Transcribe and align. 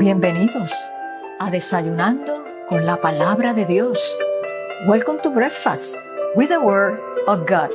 Bienvenidos 0.00 0.72
a 1.38 1.50
Desayunando 1.50 2.42
con 2.70 2.86
la 2.86 2.96
Palabra 3.02 3.52
de 3.52 3.66
Dios. 3.66 4.00
Welcome 4.86 5.18
to 5.20 5.28
Breakfast 5.28 5.94
with 6.34 6.48
the 6.48 6.56
Word 6.56 6.98
of 7.26 7.40
God. 7.40 7.68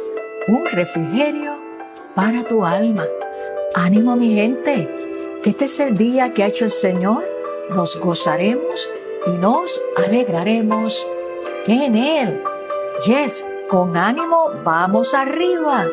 Un 0.48 0.66
refrigerio 0.72 1.56
para 2.16 2.44
tu 2.44 2.66
alma. 2.66 3.06
Ánimo 3.76 4.16
mi 4.16 4.34
gente, 4.34 4.90
que 5.44 5.52
este 5.52 5.66
es 5.66 5.80
el 5.80 5.98
día 5.98 6.34
que 6.34 6.44
ha 6.44 6.48
hecho 6.48 6.66
el 6.66 6.72
Señor. 6.72 7.24
Nos 7.70 7.96
gozaremos 8.00 8.90
y 9.28 9.30
nos 9.38 9.80
alegraremos 9.96 11.08
en 11.68 11.96
Él. 11.96 12.42
Yes, 13.06 13.46
con 13.70 13.96
ánimo 13.96 14.50
vamos 14.64 15.14
arriba. 15.14 15.86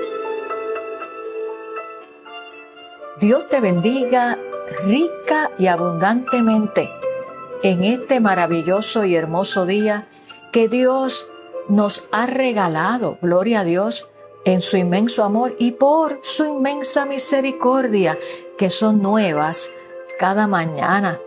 Dios 3.20 3.46
te 3.50 3.60
bendiga 3.60 4.38
rica 4.84 5.50
y 5.58 5.66
abundantemente 5.66 6.90
en 7.62 7.84
este 7.84 8.20
maravilloso 8.20 9.04
y 9.04 9.14
hermoso 9.14 9.66
día 9.66 10.08
que 10.52 10.68
Dios 10.68 11.28
nos 11.68 12.08
ha 12.12 12.26
regalado, 12.26 13.18
gloria 13.22 13.60
a 13.60 13.64
Dios, 13.64 14.10
en 14.44 14.60
su 14.60 14.76
inmenso 14.76 15.22
amor 15.22 15.54
y 15.58 15.72
por 15.72 16.20
su 16.22 16.44
inmensa 16.44 17.06
misericordia, 17.06 18.18
que 18.58 18.70
son 18.70 19.00
nuevas 19.00 19.70
cada 20.18 20.46
mañana. 20.46 21.18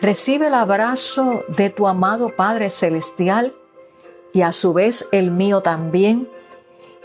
Recibe 0.00 0.48
el 0.48 0.54
abrazo 0.54 1.44
de 1.48 1.70
tu 1.70 1.86
amado 1.86 2.30
Padre 2.36 2.68
Celestial 2.68 3.54
y 4.32 4.42
a 4.42 4.52
su 4.52 4.72
vez 4.72 5.08
el 5.12 5.30
mío 5.30 5.62
también, 5.62 6.28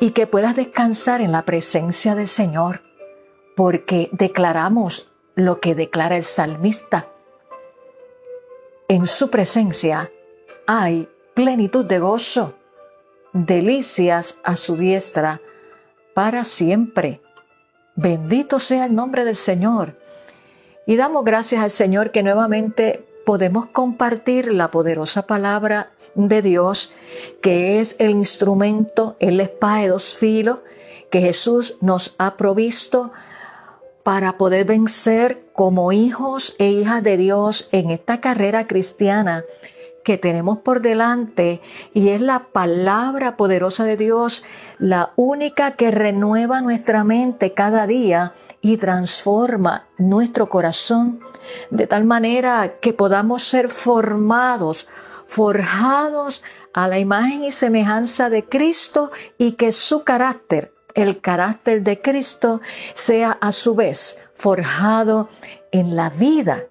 y 0.02 0.12
que 0.12 0.28
puedas 0.28 0.56
descansar 0.56 1.22
en 1.22 1.31
la 1.31 1.44
presencia 1.44 2.16
del 2.16 2.28
Señor, 2.28 2.81
porque 3.56 4.09
declaramos 4.14 5.09
lo 5.40 5.59
que 5.59 5.76
declara 5.76 6.18
el 6.18 6.23
salmista. 6.23 7.08
En 8.88 9.06
su 9.06 9.30
presencia 9.30 10.12
hay 10.66 11.08
plenitud 11.34 11.86
de 11.86 12.00
gozo, 12.00 12.56
delicias 13.34 14.38
a 14.44 14.56
su 14.58 14.76
diestra 14.78 15.42
para 16.14 16.44
siempre. 16.44 17.22
Bendito 17.96 18.59
sea 18.59 18.86
el 18.86 18.96
nombre 18.96 19.26
del 19.26 19.36
Señor. 19.36 19.96
Y 20.86 20.96
damos 20.96 21.23
gracias 21.23 21.62
al 21.62 21.72
Señor 21.72 22.12
que 22.12 22.24
nuevamente 22.24 23.06
podemos 23.26 23.68
compartir 23.68 24.52
la 24.52 24.72
poderosa 24.72 25.28
palabra 25.28 25.92
de 26.16 26.42
Dios, 26.42 26.94
que 27.42 27.80
es 27.80 27.96
el 28.00 28.12
instrumento, 28.12 29.16
el 29.20 29.40
espada 29.40 29.81
de 29.81 29.90
dos 29.90 30.16
filos 30.16 30.59
que 31.12 31.22
Jesús 31.22 31.78
nos 31.81 32.16
ha 32.18 32.38
provisto 32.38 33.12
para 34.03 34.38
poder 34.38 34.66
vencer 34.66 35.50
como 35.53 35.92
hijos 35.92 36.55
e 36.58 36.69
hijas 36.69 37.03
de 37.03 37.17
Dios 37.17 37.69
en 37.72 37.89
esta 37.89 38.22
carrera 38.22 38.67
cristiana 38.67 39.44
que 40.03 40.17
tenemos 40.17 40.59
por 40.59 40.81
delante. 40.81 41.61
Y 41.94 42.09
es 42.09 42.22
la 42.22 42.47
palabra 42.52 43.38
poderosa 43.38 43.83
de 43.83 43.97
Dios, 43.97 44.44
la 44.78 45.11
única 45.16 45.75
que 45.75 45.91
renueva 45.91 46.61
nuestra 46.61 47.03
mente 47.03 47.53
cada 47.53 47.86
día 47.88 48.33
y 48.61 48.78
transforma 48.78 49.88
nuestro 49.97 50.50
corazón 50.50 51.19
de 51.69 51.88
tal 51.88 52.06
manera 52.06 52.80
que 52.80 52.94
podamos 52.94 53.44
ser 53.44 53.69
formados, 53.69 54.88
forjados 55.28 56.44
a 56.74 56.88
la 56.88 57.00
imagen 57.00 57.44
y 57.44 57.51
semejanza 57.51 58.29
de 58.29 58.45
Cristo 58.45 59.12
y 59.38 59.53
que 59.53 59.72
su 59.72 60.03
carácter, 60.03 60.74
el 61.00 61.22
carácter 61.22 61.84
de 61.84 62.02
Cristo, 62.02 62.62
sea 62.94 63.32
a 63.32 63.52
su 63.52 63.76
vez 63.76 64.22
forjado 64.36 65.30
en 65.72 65.96
la 65.96 66.10
vida 66.10 66.66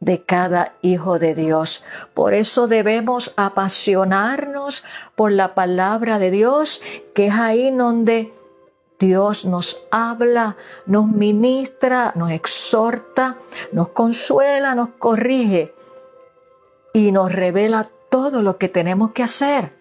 de 0.00 0.22
cada 0.22 0.74
hijo 0.82 1.18
de 1.18 1.34
Dios. 1.34 1.82
Por 2.12 2.34
eso 2.34 2.68
debemos 2.68 3.32
apasionarnos 3.36 4.84
por 5.14 5.32
la 5.32 5.54
palabra 5.54 6.18
de 6.18 6.30
Dios, 6.30 6.82
que 7.14 7.28
es 7.28 7.34
ahí 7.34 7.70
donde 7.70 8.32
Dios 8.98 9.44
nos 9.44 9.82
habla, 9.90 10.56
nos 10.86 11.06
ministra, 11.06 12.12
nos 12.16 12.30
exhorta, 12.30 13.36
nos 13.72 13.88
consuela, 13.88 14.74
nos 14.74 14.90
corrige 14.98 15.74
y 16.92 17.10
nos 17.10 17.32
revela 17.32 17.88
todo 18.10 18.42
lo 18.42 18.56
que 18.58 18.68
tenemos 18.68 19.12
que 19.12 19.22
hacer 19.22 19.72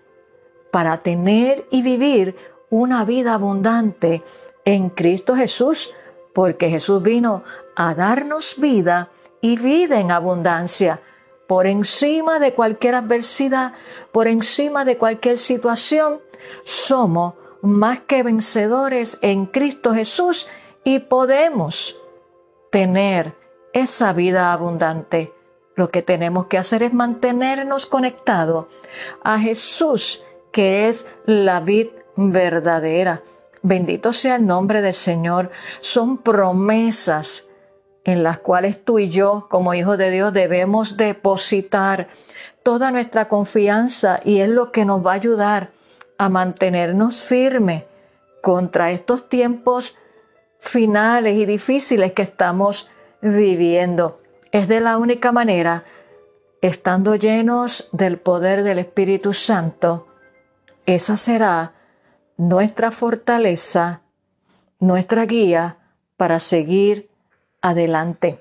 para 0.71 0.97
tener 0.99 1.65
y 1.69 1.83
vivir 1.83 2.35
una 2.73 3.05
vida 3.05 3.35
abundante 3.35 4.23
en 4.65 4.89
Cristo 4.89 5.35
Jesús, 5.35 5.93
porque 6.33 6.71
Jesús 6.71 7.03
vino 7.03 7.43
a 7.75 7.93
darnos 7.93 8.55
vida 8.57 9.09
y 9.41 9.57
vida 9.57 9.99
en 9.99 10.09
abundancia, 10.09 10.99
por 11.47 11.67
encima 11.67 12.39
de 12.39 12.53
cualquier 12.55 12.95
adversidad, 12.95 13.73
por 14.11 14.27
encima 14.27 14.85
de 14.85 14.97
cualquier 14.97 15.37
situación, 15.37 16.19
somos 16.63 17.35
más 17.61 17.99
que 17.99 18.23
vencedores 18.23 19.19
en 19.21 19.45
Cristo 19.45 19.93
Jesús 19.93 20.47
y 20.83 20.97
podemos 20.97 21.95
tener 22.71 23.33
esa 23.71 24.13
vida 24.13 24.51
abundante. 24.51 25.31
Lo 25.75 25.91
que 25.91 26.01
tenemos 26.01 26.47
que 26.47 26.57
hacer 26.57 26.81
es 26.81 26.91
mantenernos 26.91 27.85
conectados 27.85 28.65
a 29.23 29.37
Jesús, 29.37 30.23
que 30.51 30.87
es 30.87 31.07
la 31.27 31.59
vid 31.59 31.89
verdadera. 32.15 33.21
Bendito 33.61 34.13
sea 34.13 34.35
el 34.35 34.45
nombre 34.45 34.81
del 34.81 34.93
Señor. 34.93 35.51
Son 35.79 36.17
promesas 36.17 37.47
en 38.03 38.23
las 38.23 38.39
cuales 38.39 38.83
tú 38.83 38.99
y 38.99 39.09
yo, 39.09 39.47
como 39.49 39.73
hijos 39.73 39.97
de 39.97 40.11
Dios, 40.11 40.33
debemos 40.33 40.97
depositar 40.97 42.07
toda 42.61 42.91
nuestra 42.91 43.27
confianza 43.27 44.19
y 44.23 44.39
es 44.39 44.49
lo 44.49 44.71
que 44.71 44.85
nos 44.85 45.05
va 45.05 45.11
a 45.11 45.15
ayudar 45.15 45.69
a 46.17 46.29
mantenernos 46.29 47.23
firmes 47.23 47.83
contra 48.41 48.91
estos 48.91 49.29
tiempos 49.29 49.97
finales 50.59 51.35
y 51.35 51.45
difíciles 51.45 52.13
que 52.13 52.23
estamos 52.23 52.89
viviendo. 53.21 54.19
Es 54.51 54.67
de 54.67 54.81
la 54.81 54.97
única 54.97 55.31
manera, 55.31 55.85
estando 56.61 57.15
llenos 57.15 57.89
del 57.91 58.17
poder 58.17 58.63
del 58.63 58.79
Espíritu 58.79 59.33
Santo, 59.33 60.07
esa 60.85 61.17
será 61.17 61.73
nuestra 62.37 62.91
fortaleza, 62.91 64.01
nuestra 64.79 65.25
guía 65.25 65.77
para 66.17 66.39
seguir 66.39 67.09
adelante. 67.61 68.39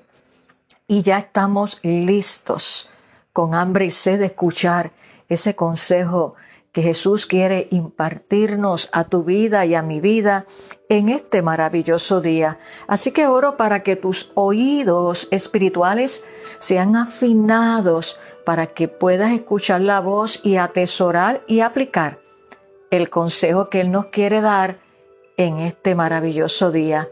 Y 0.87 1.01
ya 1.01 1.17
estamos 1.17 1.79
listos, 1.83 2.89
con 3.31 3.55
hambre 3.55 3.85
y 3.85 3.91
sed 3.91 4.19
de 4.19 4.27
escuchar 4.27 4.91
ese 5.29 5.55
consejo 5.55 6.35
que 6.71 6.81
Jesús 6.81 7.27
quiere 7.27 7.67
impartirnos 7.69 8.89
a 8.91 9.03
tu 9.03 9.23
vida 9.23 9.65
y 9.65 9.75
a 9.75 9.83
mi 9.83 10.01
vida 10.01 10.45
en 10.89 11.09
este 11.09 11.41
maravilloso 11.43 12.19
día. 12.19 12.57
Así 12.87 13.11
que 13.11 13.27
oro 13.27 13.57
para 13.57 13.83
que 13.83 13.95
tus 13.95 14.31
oídos 14.33 15.27
espirituales 15.29 16.25
sean 16.57 16.95
afinados 16.95 18.19
para 18.43 18.67
que 18.67 18.87
puedas 18.87 19.31
escuchar 19.33 19.81
la 19.81 19.99
voz 19.99 20.43
y 20.43 20.57
atesorar 20.57 21.43
y 21.47 21.59
aplicar 21.59 22.22
el 22.93 23.09
consejo 23.09 23.69
que 23.69 23.81
Él 23.81 23.91
nos 23.91 24.05
quiere 24.05 24.39
dar 24.39 24.77
en 25.35 25.57
este 25.57 25.95
maravilloso 25.95 26.71
día. 26.71 27.09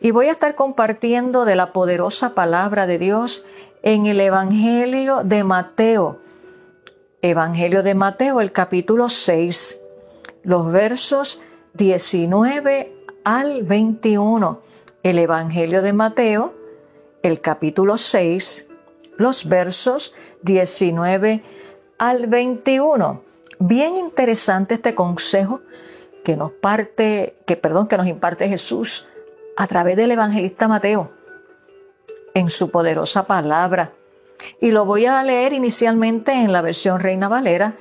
Y 0.00 0.12
voy 0.12 0.28
a 0.28 0.30
estar 0.30 0.54
compartiendo 0.54 1.44
de 1.44 1.56
la 1.56 1.72
poderosa 1.72 2.32
palabra 2.34 2.86
de 2.86 2.98
Dios 2.98 3.44
en 3.82 4.06
el 4.06 4.20
Evangelio 4.20 5.22
de 5.24 5.42
Mateo. 5.42 6.20
Evangelio 7.22 7.82
de 7.82 7.96
Mateo, 7.96 8.40
el 8.40 8.52
capítulo 8.52 9.08
6, 9.08 9.80
los 10.44 10.70
versos 10.70 11.42
19 11.74 12.92
al 13.24 13.64
21. 13.64 14.60
El 15.02 15.18
Evangelio 15.18 15.82
de 15.82 15.92
Mateo, 15.92 16.54
el 17.24 17.40
capítulo 17.40 17.98
6, 17.98 18.68
los 19.16 19.48
versos 19.48 20.14
19 20.42 21.42
al 21.98 22.28
21. 22.28 23.25
Bien 23.58 23.96
interesante 23.96 24.74
este 24.74 24.94
consejo 24.94 25.60
que 26.24 26.36
nos 26.36 26.52
parte, 26.52 27.36
que 27.46 27.56
perdón, 27.56 27.88
que 27.88 27.96
nos 27.96 28.06
imparte 28.06 28.48
Jesús 28.48 29.08
a 29.56 29.66
través 29.66 29.96
del 29.96 30.10
evangelista 30.10 30.68
Mateo 30.68 31.10
en 32.34 32.50
su 32.50 32.70
poderosa 32.70 33.26
palabra. 33.26 33.92
Y 34.60 34.70
lo 34.70 34.84
voy 34.84 35.06
a 35.06 35.22
leer 35.22 35.54
inicialmente 35.54 36.32
en 36.32 36.52
la 36.52 36.60
versión 36.60 37.00
Reina 37.00 37.28
Valera 37.28 37.74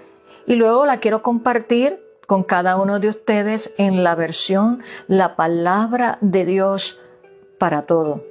y 0.48 0.56
luego 0.56 0.86
la 0.86 1.00
quiero 1.00 1.22
compartir 1.22 2.00
con 2.28 2.44
cada 2.44 2.78
uno 2.78 3.00
de 3.00 3.10
ustedes 3.10 3.74
en 3.78 4.04
la 4.04 4.16
versión 4.16 4.82
La 5.08 5.36
palabra 5.36 6.18
de 6.22 6.46
Dios 6.46 7.02
para 7.60 7.84
todo. 7.84 8.24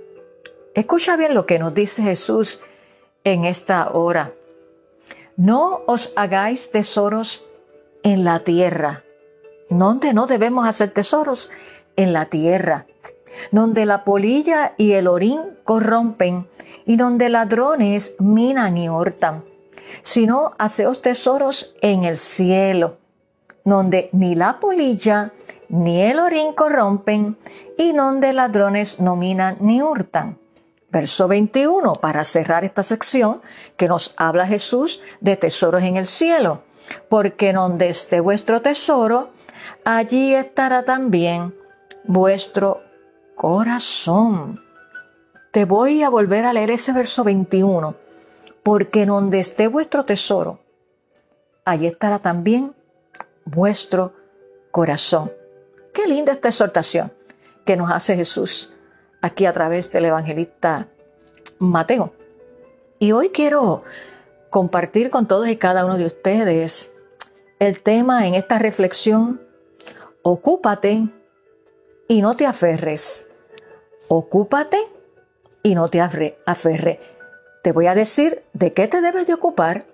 Escucha 0.75 1.17
bien 1.17 1.35
lo 1.35 1.46
que 1.46 1.58
nos 1.58 1.75
dice 1.75 2.02
Jesús 2.02 2.61
en 3.25 3.44
esta 3.44 3.91
hora. 3.91 4.32
No 5.36 5.82
os 5.86 6.12
hagáis 6.16 6.70
tesoros 6.70 7.44
en 8.02 8.25
la 8.25 8.40
tierra. 8.40 9.02
¿Dónde 9.70 10.14
no 10.14 10.26
debemos 10.26 10.66
hacer 10.66 10.90
tesoros? 10.90 11.50
En 11.96 12.12
la 12.12 12.26
tierra 12.26 12.86
donde 13.50 13.86
la 13.86 14.04
polilla 14.04 14.75
y 14.76 14.92
el 14.92 15.06
orín 15.06 15.40
corrompen, 15.64 16.48
y 16.86 16.96
donde 16.96 17.28
ladrones 17.28 18.14
minan 18.19 18.76
y 18.76 18.88
hurtan, 18.88 19.44
sino 20.02 20.52
haceos 20.58 21.00
tesoros 21.00 21.75
en 21.81 22.04
el 22.04 22.16
cielo, 22.16 22.98
donde 23.64 24.10
ni 24.12 24.34
la 24.34 24.60
polilla 24.60 25.32
ni 25.69 26.02
el 26.02 26.19
orín 26.19 26.52
corrompen, 26.52 27.38
y 27.78 27.92
donde 27.92 28.32
ladrones 28.32 29.00
no 29.00 29.16
minan 29.16 29.56
ni 29.60 29.82
hurtan. 29.82 30.38
Verso 30.94 31.26
21, 31.26 31.94
para 31.94 32.23
cerrar 32.23 32.64
esta 32.64 32.85
sección, 32.85 33.43
que 33.76 33.88
nos 33.88 34.14
habla 34.17 34.46
Jesús 34.46 35.02
de 35.20 35.37
tesoros 35.37 35.82
en 35.82 35.96
el 35.96 36.06
cielo. 36.06 36.62
Porque 37.08 37.52
donde 37.52 37.88
esté 37.88 38.20
vuestro 38.20 38.62
tesoro, 38.62 39.31
allí 39.85 40.32
estará 40.35 40.85
también 40.85 41.52
vuestro 42.05 42.81
corazón. 43.35 44.62
Te 45.50 45.64
voy 45.64 46.05
a 46.05 46.11
volver 46.11 46.44
a 46.44 46.52
leer 46.52 46.70
ese 46.70 46.93
verso 46.93 47.25
21. 47.25 47.96
Porque 48.62 49.05
donde 49.05 49.41
esté 49.41 49.67
vuestro 49.67 50.05
tesoro, 50.05 50.61
allí 51.64 51.88
estará 51.88 52.20
también 52.20 52.73
vuestro 53.44 54.12
corazón. 54.70 55.32
Qué 55.93 56.06
linda 56.06 56.32
esta 56.32 56.50
exhortación 56.50 57.12
que 57.64 57.76
nos 57.76 57.91
hace 57.91 58.14
Jesús 58.14 58.73
aquí 59.24 59.46
a 59.46 59.54
través 59.54 59.90
del 59.90 60.04
evangelista 60.04 60.88
Mateo. 61.58 62.12
Y 62.98 63.12
hoy 63.12 63.30
quiero 63.30 63.82
compartir 64.50 65.08
con 65.08 65.26
todos 65.26 65.48
y 65.48 65.56
cada 65.56 65.86
uno 65.86 65.96
de 65.96 66.04
ustedes 66.04 66.92
el 67.58 67.80
tema 67.80 68.26
en 68.26 68.34
esta 68.34 68.58
reflexión, 68.58 69.40
ocúpate 70.22 71.08
y 72.06 72.20
no 72.20 72.36
te 72.36 72.44
aferres. 72.44 73.26
Ocúpate 74.08 74.78
y 75.62 75.74
no 75.74 75.88
te 75.88 76.02
aferres. 76.02 76.98
Te 77.62 77.72
voy 77.72 77.86
a 77.86 77.94
decir 77.94 78.42
de 78.52 78.74
qué 78.74 78.88
te 78.88 79.00
debes 79.00 79.26
de 79.26 79.32
ocupar 79.32 79.86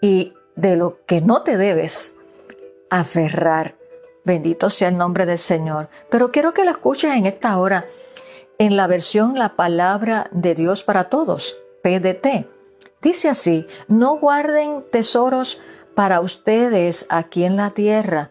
y 0.00 0.34
de 0.54 0.76
lo 0.76 1.04
que 1.04 1.20
no 1.20 1.42
te 1.42 1.56
debes 1.56 2.14
aferrar. 2.90 3.74
Bendito 4.24 4.70
sea 4.70 4.88
el 4.88 4.96
nombre 4.96 5.26
del 5.26 5.38
Señor. 5.38 5.88
Pero 6.10 6.30
quiero 6.30 6.52
que 6.52 6.64
lo 6.64 6.70
escuches 6.70 7.12
en 7.12 7.26
esta 7.26 7.58
hora, 7.58 7.86
en 8.58 8.76
la 8.76 8.86
versión 8.86 9.38
La 9.38 9.56
Palabra 9.56 10.28
de 10.32 10.54
Dios 10.54 10.82
para 10.82 11.08
Todos, 11.08 11.56
PDT. 11.82 12.48
Dice 13.02 13.28
así, 13.28 13.66
no 13.88 14.16
guarden 14.16 14.84
tesoros 14.90 15.60
para 15.94 16.20
ustedes 16.20 17.06
aquí 17.08 17.44
en 17.44 17.56
la 17.56 17.70
tierra, 17.70 18.30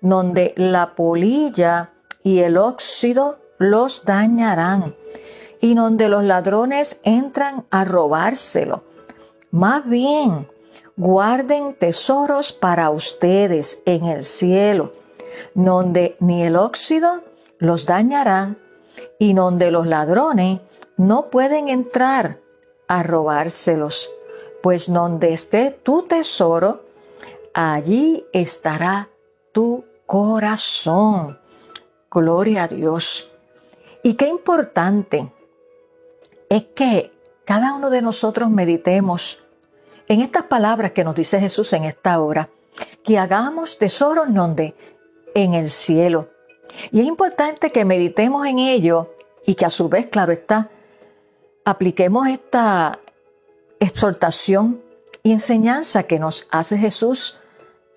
donde 0.00 0.54
la 0.56 0.94
polilla 0.94 1.90
y 2.22 2.40
el 2.40 2.56
óxido 2.56 3.38
los 3.58 4.04
dañarán 4.04 4.94
y 5.60 5.74
donde 5.74 6.08
los 6.08 6.24
ladrones 6.24 7.00
entran 7.04 7.64
a 7.70 7.84
robárselo. 7.84 8.84
Más 9.50 9.88
bien, 9.88 10.48
guarden 10.96 11.74
tesoros 11.74 12.52
para 12.52 12.90
ustedes 12.90 13.82
en 13.86 14.06
el 14.06 14.24
cielo, 14.24 14.92
donde 15.54 16.16
ni 16.20 16.42
el 16.42 16.56
óxido 16.56 17.22
los 17.58 17.86
dañará 17.86 18.56
y 19.18 19.32
donde 19.32 19.70
los 19.70 19.86
ladrones 19.86 20.60
no 20.96 21.30
pueden 21.30 21.68
entrar 21.68 22.40
a 22.88 23.02
robárselos, 23.02 24.10
pues 24.62 24.92
donde 24.92 25.32
esté 25.32 25.70
tu 25.70 26.02
tesoro, 26.02 26.84
allí 27.54 28.24
estará 28.32 29.08
tu 29.52 29.84
corazón. 30.06 31.38
Gloria 32.10 32.64
a 32.64 32.68
Dios. 32.68 33.30
Y 34.02 34.14
qué 34.14 34.28
importante 34.28 35.32
es 36.48 36.64
que 36.74 37.12
cada 37.44 37.74
uno 37.74 37.90
de 37.90 38.02
nosotros 38.02 38.50
meditemos 38.50 39.42
en 40.08 40.20
estas 40.20 40.44
palabras 40.44 40.92
que 40.92 41.04
nos 41.04 41.14
dice 41.14 41.40
Jesús 41.40 41.72
en 41.72 41.84
esta 41.84 42.20
hora, 42.20 42.48
que 43.02 43.18
hagamos 43.18 43.78
tesoros 43.78 44.32
donde 44.32 44.74
en 45.34 45.54
el 45.54 45.70
cielo. 45.70 46.28
Y 46.90 47.00
es 47.00 47.06
importante 47.06 47.70
que 47.70 47.84
meditemos 47.84 48.46
en 48.46 48.58
ello 48.58 49.14
y 49.44 49.54
que 49.54 49.64
a 49.64 49.70
su 49.70 49.88
vez, 49.88 50.06
claro 50.06 50.32
está, 50.32 50.70
apliquemos 51.64 52.28
esta 52.28 53.00
exhortación 53.80 54.82
y 55.22 55.32
enseñanza 55.32 56.04
que 56.04 56.18
nos 56.18 56.46
hace 56.50 56.78
Jesús 56.78 57.38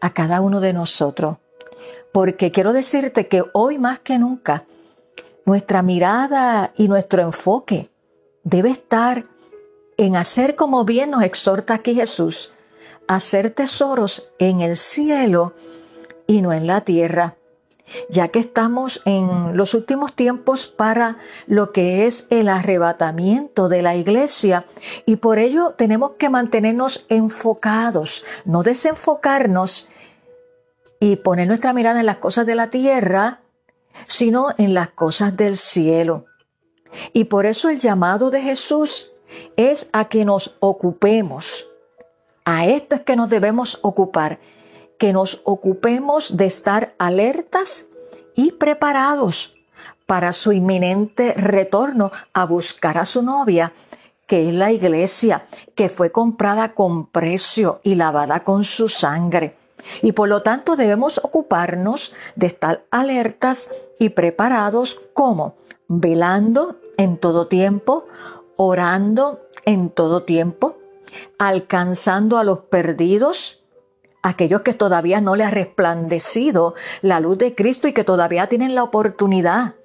a 0.02 0.14
cada 0.14 0.42
uno 0.42 0.60
de 0.60 0.74
nosotros. 0.74 1.38
Porque 2.12 2.52
quiero 2.52 2.74
decirte 2.74 3.28
que 3.28 3.44
hoy 3.54 3.78
más 3.78 4.00
que 4.00 4.18
nunca, 4.18 4.66
nuestra 5.46 5.82
mirada 5.82 6.74
y 6.76 6.88
nuestro 6.88 7.22
enfoque 7.22 7.90
debe 8.44 8.70
estar 8.70 9.24
en 9.98 10.16
hacer 10.16 10.56
como 10.56 10.86
bien 10.86 11.12
nos 11.12 11.24
exhorta 11.24 11.76
aquí 11.76 11.94
Jesús, 11.94 12.52
hacer 13.08 13.52
tesoros 13.52 14.32
en 14.40 14.62
el 14.62 14.78
cielo 14.78 15.54
y 16.26 16.42
no 16.42 16.54
en 16.54 16.68
la 16.68 16.82
tierra, 16.82 17.36
ya 18.10 18.28
que 18.30 18.40
estamos 18.40 19.02
en 19.06 19.56
los 19.58 19.74
últimos 19.74 20.14
tiempos 20.14 20.68
para 20.68 21.18
lo 21.48 21.72
que 21.72 22.06
es 22.06 22.28
el 22.30 22.50
arrebatamiento 22.50 23.70
de 23.70 23.82
la 23.82 23.96
iglesia 23.96 24.66
y 25.06 25.18
por 25.18 25.40
ello 25.40 25.72
tenemos 25.78 26.12
que 26.12 26.30
mantenernos 26.30 27.06
enfocados, 27.10 28.24
no 28.46 28.64
desenfocarnos 28.64 29.90
y 31.00 31.18
poner 31.18 31.48
nuestra 31.48 31.74
mirada 31.74 32.00
en 32.00 32.06
las 32.06 32.18
cosas 32.18 32.46
de 32.46 32.56
la 32.56 32.70
tierra, 32.70 33.40
sino 34.08 34.48
en 34.58 34.74
las 34.74 34.90
cosas 34.92 35.36
del 35.36 35.58
cielo. 35.58 36.26
Y 37.14 37.26
por 37.26 37.46
eso 37.46 37.70
el 37.70 37.80
llamado 37.80 38.32
de 38.32 38.42
Jesús 38.42 39.12
es 39.56 39.90
a 39.94 40.06
que 40.06 40.26
nos 40.26 40.58
ocupemos. 40.60 41.68
A 42.46 42.66
esto 42.66 42.96
es 42.96 43.02
que 43.02 43.16
nos 43.16 43.30
debemos 43.30 43.80
ocupar, 43.82 44.40
que 45.00 45.14
nos 45.14 45.42
ocupemos 45.46 46.38
de 46.38 46.46
estar 46.46 46.94
alertas 47.00 47.88
y 48.36 48.52
preparados 48.52 49.56
para 50.06 50.34
su 50.34 50.52
inminente 50.52 51.34
retorno 51.34 52.12
a 52.34 52.46
buscar 52.46 52.98
a 52.98 53.06
su 53.06 53.24
novia, 53.24 53.74
que 54.28 54.50
es 54.50 54.54
la 54.54 54.72
iglesia, 54.72 55.46
que 55.74 55.90
fue 55.90 56.12
comprada 56.12 56.74
con 56.74 57.08
precio 57.08 57.80
y 57.84 57.96
lavada 57.96 58.44
con 58.44 58.64
su 58.64 58.90
sangre. 58.90 59.56
Y 60.02 60.12
por 60.12 60.30
lo 60.30 60.44
tanto 60.44 60.76
debemos 60.76 61.20
ocuparnos 61.24 62.14
de 62.36 62.48
estar 62.48 62.84
alertas 62.92 63.72
y 63.98 64.10
preparados 64.10 65.00
como 65.14 65.56
velando 65.88 66.78
en 66.98 67.18
todo 67.18 67.48
tiempo, 67.48 68.06
orando 68.58 69.48
en 69.66 69.90
todo 69.90 70.24
tiempo, 70.24 70.78
alcanzando 71.38 72.38
a 72.38 72.44
los 72.44 72.60
perdidos, 72.60 73.59
aquellos 74.22 74.62
que 74.62 74.74
todavía 74.74 75.22
no 75.22 75.36
le 75.36 75.44
ha 75.44 75.52
resplandecido 75.52 76.76
la 77.02 77.20
luz 77.20 77.38
de 77.38 77.56
Cristo 77.56 77.88
y 77.88 77.94
que 77.94 78.04
todavía 78.04 78.48
tienen 78.48 78.76
la 78.76 78.84
oportunidad, 78.84 79.76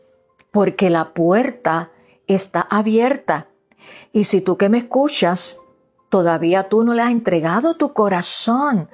porque 0.51 0.91
la 0.91 1.13
puerta 1.13 1.91
está 2.27 2.61
abierta. 2.61 3.49
Y 4.13 4.25
si 4.25 4.41
tú 4.41 4.57
que 4.57 4.69
me 4.69 4.79
escuchas, 4.79 5.59
todavía 6.09 6.69
tú 6.69 6.85
no 6.85 6.95
le 6.95 7.03
has 7.03 7.11
entregado 7.11 7.77
tu 7.77 7.93
corazón 7.93 8.89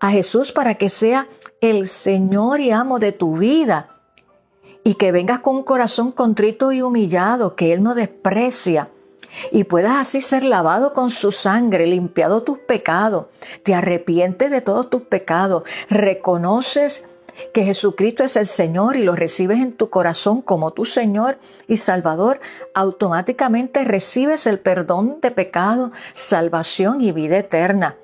a 0.00 0.10
Jesús 0.10 0.52
para 0.52 0.74
que 0.74 0.88
sea 0.88 1.26
el 1.60 1.88
Señor 1.88 2.60
y 2.60 2.70
amo 2.70 2.98
de 2.98 3.12
tu 3.12 3.36
vida, 3.36 3.96
y 4.84 4.94
que 4.94 5.10
vengas 5.10 5.40
con 5.40 5.56
un 5.56 5.62
corazón 5.64 6.12
contrito 6.12 6.70
y 6.70 6.80
humillado 6.80 7.56
que 7.56 7.72
Él 7.72 7.82
no 7.82 7.94
desprecia 7.94 8.90
y 9.52 9.64
puedas 9.64 9.96
así 9.96 10.20
ser 10.20 10.42
lavado 10.44 10.92
con 10.94 11.10
su 11.10 11.32
sangre, 11.32 11.86
limpiado 11.86 12.42
tus 12.42 12.58
pecados, 12.58 13.28
te 13.62 13.74
arrepientes 13.74 14.50
de 14.50 14.60
todos 14.60 14.90
tus 14.90 15.02
pecados, 15.02 15.64
reconoces 15.88 17.06
que 17.52 17.64
Jesucristo 17.64 18.24
es 18.24 18.36
el 18.36 18.46
Señor 18.46 18.96
y 18.96 19.02
lo 19.02 19.14
recibes 19.14 19.58
en 19.58 19.72
tu 19.72 19.90
corazón 19.90 20.42
como 20.42 20.72
tu 20.72 20.84
Señor 20.84 21.38
y 21.68 21.76
Salvador, 21.76 22.40
automáticamente 22.74 23.84
recibes 23.84 24.46
el 24.46 24.58
perdón 24.58 25.18
de 25.20 25.30
pecado, 25.30 25.92
salvación 26.14 27.00
y 27.00 27.12
vida 27.12 27.38
eterna. 27.38 27.96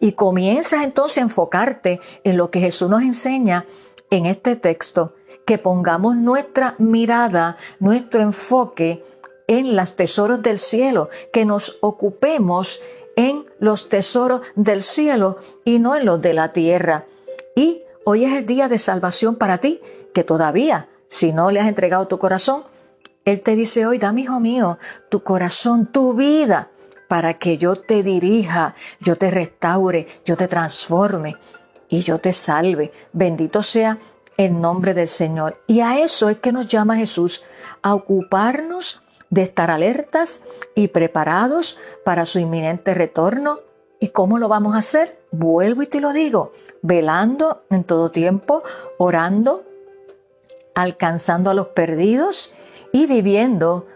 Y 0.00 0.12
comienzas 0.12 0.82
entonces 0.82 1.18
a 1.18 1.22
enfocarte 1.22 2.00
en 2.24 2.36
lo 2.36 2.50
que 2.50 2.60
Jesús 2.60 2.88
nos 2.88 3.02
enseña 3.02 3.64
en 4.10 4.26
este 4.26 4.56
texto 4.56 5.14
que 5.44 5.58
pongamos 5.58 6.16
nuestra 6.16 6.74
mirada, 6.78 7.56
nuestro 7.78 8.20
enfoque 8.20 9.02
en 9.48 9.74
los 9.74 9.96
tesoros 9.96 10.42
del 10.42 10.58
cielo, 10.58 11.08
que 11.32 11.44
nos 11.44 11.78
ocupemos 11.80 12.80
en 13.16 13.46
los 13.58 13.88
tesoros 13.88 14.42
del 14.54 14.82
cielo 14.82 15.38
y 15.64 15.80
no 15.80 15.96
en 15.96 16.04
los 16.04 16.22
de 16.22 16.34
la 16.34 16.52
tierra. 16.52 17.06
Y 17.56 17.82
hoy 18.04 18.24
es 18.24 18.32
el 18.34 18.46
día 18.46 18.68
de 18.68 18.78
salvación 18.78 19.34
para 19.34 19.58
ti, 19.58 19.80
que 20.14 20.22
todavía, 20.22 20.88
si 21.08 21.32
no 21.32 21.50
le 21.50 21.60
has 21.60 21.66
entregado 21.66 22.06
tu 22.06 22.18
corazón, 22.18 22.62
Él 23.24 23.40
te 23.40 23.56
dice 23.56 23.86
hoy, 23.86 23.98
dame 23.98 24.20
hijo 24.20 24.38
mío, 24.38 24.78
tu 25.08 25.24
corazón, 25.24 25.86
tu 25.86 26.14
vida, 26.14 26.70
para 27.08 27.34
que 27.34 27.56
yo 27.56 27.74
te 27.74 28.02
dirija, 28.02 28.74
yo 29.00 29.16
te 29.16 29.30
restaure, 29.30 30.06
yo 30.24 30.36
te 30.36 30.46
transforme 30.46 31.36
y 31.88 32.02
yo 32.02 32.18
te 32.18 32.34
salve. 32.34 32.92
Bendito 33.12 33.62
sea 33.62 33.98
en 34.36 34.60
nombre 34.60 34.92
del 34.94 35.08
Señor. 35.08 35.62
Y 35.66 35.80
a 35.80 35.98
eso 35.98 36.28
es 36.28 36.38
que 36.38 36.52
nos 36.52 36.68
llama 36.68 36.96
Jesús, 36.96 37.42
a 37.82 37.94
ocuparnos 37.94 39.02
de 39.30 39.42
estar 39.42 39.70
alertas 39.70 40.42
y 40.74 40.88
preparados 40.88 41.78
para 42.04 42.26
su 42.26 42.38
inminente 42.38 42.94
retorno. 42.94 43.60
¿Y 44.00 44.08
cómo 44.08 44.38
lo 44.38 44.48
vamos 44.48 44.74
a 44.74 44.78
hacer? 44.78 45.18
Vuelvo 45.30 45.82
y 45.82 45.86
te 45.86 46.00
lo 46.00 46.12
digo, 46.12 46.52
velando 46.82 47.62
en 47.70 47.84
todo 47.84 48.10
tiempo, 48.10 48.62
orando, 48.96 49.64
alcanzando 50.74 51.50
a 51.50 51.54
los 51.54 51.68
perdidos 51.68 52.54
y 52.92 53.06
viviendo 53.06 53.86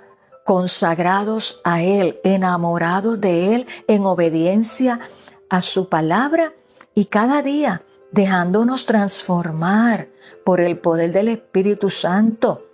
consagrados 0.45 1.61
a 1.65 1.83
Él, 1.83 2.21
enamorados 2.25 3.21
de 3.21 3.55
Él, 3.55 3.67
en 3.87 4.05
obediencia 4.05 5.01
a 5.49 5.63
su 5.63 5.89
palabra 5.89 6.53
y 6.95 7.07
cada 7.07 7.43
día 7.43 7.83
dejándonos 8.11 8.85
transformar 8.85 10.09
por 10.45 10.61
el 10.61 10.79
poder 10.79 11.13
del 11.13 11.29
Espíritu 11.29 11.91
Santo 11.91 12.72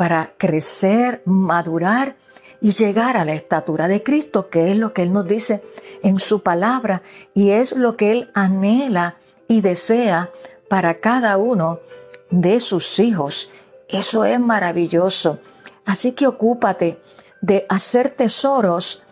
para 0.00 0.32
crecer, 0.38 1.20
madurar 1.26 2.16
y 2.62 2.72
llegar 2.72 3.18
a 3.18 3.26
la 3.26 3.34
estatura 3.34 3.86
de 3.86 4.02
Cristo, 4.02 4.48
que 4.48 4.70
es 4.72 4.78
lo 4.78 4.94
que 4.94 5.02
Él 5.02 5.12
nos 5.12 5.28
dice 5.28 5.62
en 6.02 6.18
su 6.18 6.42
palabra 6.42 7.02
y 7.34 7.50
es 7.50 7.72
lo 7.72 7.98
que 7.98 8.10
Él 8.10 8.30
anhela 8.32 9.16
y 9.46 9.60
desea 9.60 10.30
para 10.70 11.00
cada 11.00 11.36
uno 11.36 11.80
de 12.30 12.60
sus 12.60 12.98
hijos. 12.98 13.50
Eso 13.88 14.24
es 14.24 14.40
maravilloso. 14.40 15.40
Así 15.84 16.12
que 16.12 16.26
ocúpate 16.26 16.98
de 17.42 17.66
hacer 17.68 18.08
tesoros 18.08 19.02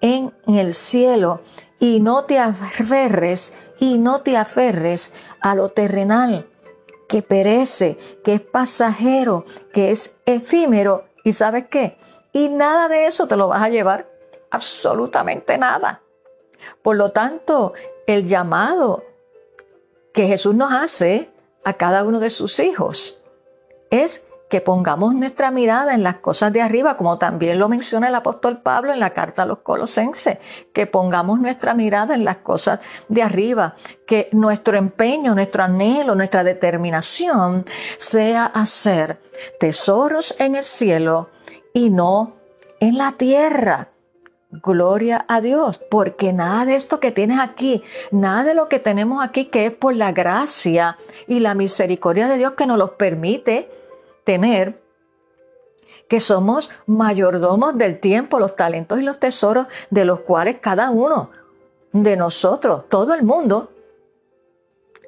en 0.00 0.32
el 0.48 0.74
cielo 0.74 1.42
y 1.78 2.00
no 2.00 2.24
te 2.24 2.40
aferres 2.40 3.54
y 3.78 3.98
no 3.98 4.22
te 4.22 4.36
aferres 4.36 5.12
a 5.40 5.54
lo 5.54 5.68
terrenal, 5.68 6.48
que 7.08 7.22
perece, 7.22 7.96
que 8.24 8.34
es 8.34 8.40
pasajero, 8.40 9.44
que 9.72 9.90
es 9.90 10.16
efímero. 10.26 11.04
¿Y 11.24 11.32
sabes 11.32 11.66
qué? 11.68 11.98
Y 12.32 12.48
nada 12.48 12.88
de 12.88 13.06
eso 13.06 13.28
te 13.28 13.36
lo 13.36 13.48
vas 13.48 13.62
a 13.62 13.68
llevar. 13.68 14.08
Absolutamente 14.50 15.58
nada. 15.58 16.02
Por 16.82 16.96
lo 16.96 17.12
tanto, 17.12 17.74
el 18.06 18.24
llamado 18.24 19.04
que 20.12 20.26
Jesús 20.26 20.54
nos 20.54 20.72
hace 20.72 21.30
a 21.64 21.74
cada 21.74 22.04
uno 22.04 22.20
de 22.20 22.30
sus 22.30 22.58
hijos 22.60 23.24
es 23.90 24.26
que 24.48 24.60
pongamos 24.60 25.14
nuestra 25.14 25.50
mirada 25.50 25.94
en 25.94 26.02
las 26.02 26.16
cosas 26.16 26.52
de 26.52 26.62
arriba, 26.62 26.96
como 26.96 27.18
también 27.18 27.58
lo 27.58 27.68
menciona 27.68 28.08
el 28.08 28.14
apóstol 28.14 28.58
Pablo 28.58 28.92
en 28.92 29.00
la 29.00 29.10
carta 29.10 29.42
a 29.42 29.46
los 29.46 29.58
colosenses, 29.58 30.38
que 30.72 30.86
pongamos 30.86 31.40
nuestra 31.40 31.74
mirada 31.74 32.14
en 32.14 32.24
las 32.24 32.38
cosas 32.38 32.80
de 33.08 33.22
arriba, 33.22 33.74
que 34.06 34.28
nuestro 34.32 34.76
empeño, 34.76 35.34
nuestro 35.34 35.62
anhelo, 35.62 36.14
nuestra 36.14 36.44
determinación 36.44 37.64
sea 37.98 38.46
hacer 38.46 39.20
tesoros 39.58 40.38
en 40.38 40.56
el 40.56 40.64
cielo 40.64 41.30
y 41.72 41.90
no 41.90 42.34
en 42.80 42.98
la 42.98 43.12
tierra. 43.12 43.88
Gloria 44.62 45.24
a 45.26 45.40
Dios, 45.40 45.80
porque 45.90 46.32
nada 46.32 46.64
de 46.64 46.76
esto 46.76 47.00
que 47.00 47.10
tienes 47.10 47.40
aquí, 47.40 47.82
nada 48.12 48.44
de 48.44 48.54
lo 48.54 48.68
que 48.68 48.78
tenemos 48.78 49.24
aquí 49.24 49.46
que 49.46 49.66
es 49.66 49.74
por 49.74 49.96
la 49.96 50.12
gracia 50.12 50.96
y 51.26 51.40
la 51.40 51.54
misericordia 51.54 52.28
de 52.28 52.38
Dios 52.38 52.52
que 52.52 52.66
nos 52.66 52.78
lo 52.78 52.96
permite, 52.96 53.68
tener 54.24 54.82
que 56.08 56.20
somos 56.20 56.70
mayordomos 56.86 57.76
del 57.78 58.00
tiempo, 58.00 58.38
los 58.38 58.56
talentos 58.56 58.98
y 58.98 59.02
los 59.02 59.18
tesoros 59.18 59.66
de 59.90 60.04
los 60.04 60.20
cuales 60.20 60.56
cada 60.60 60.90
uno 60.90 61.30
de 61.92 62.16
nosotros, 62.16 62.88
todo 62.88 63.14
el 63.14 63.22
mundo, 63.22 63.70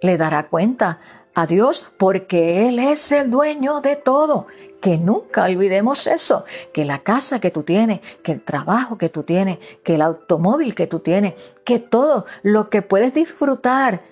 le 0.01 0.17
dará 0.17 0.49
cuenta 0.49 1.01
a 1.35 1.47
Dios 1.47 1.93
porque 1.99 2.69
Él 2.69 2.79
es 2.79 3.13
el 3.13 3.31
dueño 3.31 3.81
de 3.81 3.97
todo. 3.97 4.47
Que 4.81 4.99
nunca 4.99 5.45
olvidemos 5.45 6.07
eso, 6.07 6.45
que 6.73 6.85
la 6.85 7.01
casa 7.01 7.41
que 7.41 7.51
tú 7.51 7.63
tienes, 7.63 8.01
que 8.23 8.33
el 8.33 8.43
trabajo 8.43 8.97
que 8.99 9.09
tú 9.09 9.23
tienes, 9.23 9.59
que 9.83 9.97
el 9.97 10.03
automóvil 10.03 10.75
que 10.75 10.87
tú 10.87 11.01
tienes, 11.01 11.35
que 11.65 11.79
todo 11.79 12.27
lo 12.43 12.71
que 12.71 12.83
puedes 12.83 13.13
disfrutar 13.13 14.03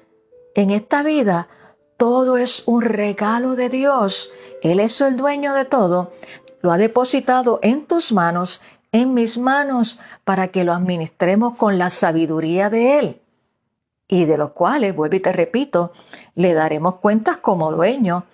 en 0.54 0.70
esta 0.70 1.02
vida, 1.02 1.48
todo 1.96 2.36
es 2.36 2.66
un 2.66 2.82
regalo 2.82 3.54
de 3.54 3.68
Dios 3.68 4.32
él 4.64 4.80
es 4.80 4.98
el 5.02 5.18
dueño 5.18 5.52
de 5.52 5.66
todo, 5.66 6.12
lo 6.62 6.72
ha 6.72 6.78
depositado 6.78 7.58
en 7.62 7.84
tus 7.84 8.12
manos, 8.12 8.62
en 8.92 9.12
mis 9.12 9.36
manos, 9.36 10.00
para 10.24 10.48
que 10.48 10.64
lo 10.64 10.72
administremos 10.72 11.56
con 11.56 11.76
la 11.76 11.90
sabiduría 11.90 12.70
de 12.70 12.98
Él, 12.98 13.20
y 14.08 14.24
de 14.24 14.38
los 14.38 14.52
cuales, 14.52 14.96
vuelvo 14.96 15.16
y 15.16 15.20
te 15.20 15.34
repito, 15.34 15.92
le 16.34 16.54
daremos 16.54 16.94
cuentas 16.94 17.36
como 17.36 17.72
dueño 17.72 18.24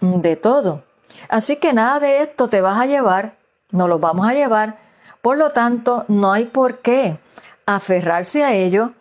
de 0.00 0.34
todo. 0.34 0.82
Así 1.28 1.56
que 1.56 1.72
nada 1.72 2.00
de 2.00 2.20
esto 2.20 2.48
te 2.48 2.60
vas 2.60 2.80
a 2.80 2.86
llevar, 2.86 3.36
no 3.70 3.86
lo 3.86 4.00
vamos 4.00 4.26
a 4.26 4.34
llevar, 4.34 4.78
por 5.22 5.36
lo 5.36 5.50
tanto, 5.50 6.04
no 6.08 6.32
hay 6.32 6.46
por 6.46 6.78
qué 6.78 7.18
aferrarse 7.64 8.42
a 8.42 8.54
ello, 8.54 8.92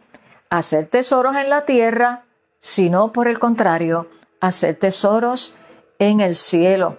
hacer 0.52 0.86
tesoros 0.86 1.36
en 1.36 1.50
la 1.50 1.66
tierra, 1.66 2.26
sino 2.62 3.12
por 3.12 3.28
el 3.28 3.40
contrario, 3.40 4.08
hacer 4.40 4.76
tesoros 4.76 5.58
en 6.00 6.20
el 6.20 6.36
cielo. 6.36 6.98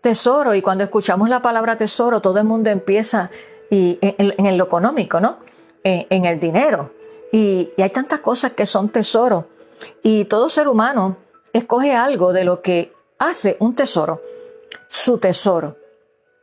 Tesoro, 0.00 0.54
y 0.54 0.62
cuando 0.62 0.84
escuchamos 0.84 1.28
la 1.28 1.42
palabra 1.42 1.76
tesoro, 1.76 2.20
todo 2.20 2.38
el 2.38 2.44
mundo 2.44 2.70
empieza 2.70 3.30
y, 3.70 3.98
en, 4.00 4.58
lo 4.58 4.64
económico, 4.64 5.20
¿no? 5.20 5.38
En, 5.84 6.24
el 6.24 6.40
dinero. 6.40 6.92
Y, 7.30 7.70
hay 7.78 7.90
tantas 7.90 8.20
cosas 8.20 8.52
que 8.52 8.66
son 8.66 8.88
tesoro. 8.88 9.46
Y 10.02 10.24
todo 10.26 10.48
ser 10.48 10.68
humano 10.68 11.16
escoge 11.52 11.94
algo 11.94 12.32
de 12.32 12.44
lo 12.44 12.62
que 12.62 12.92
hace 13.18 13.56
un 13.60 13.74
tesoro, 13.74 14.20
su 14.88 15.18
tesoro, 15.18 15.76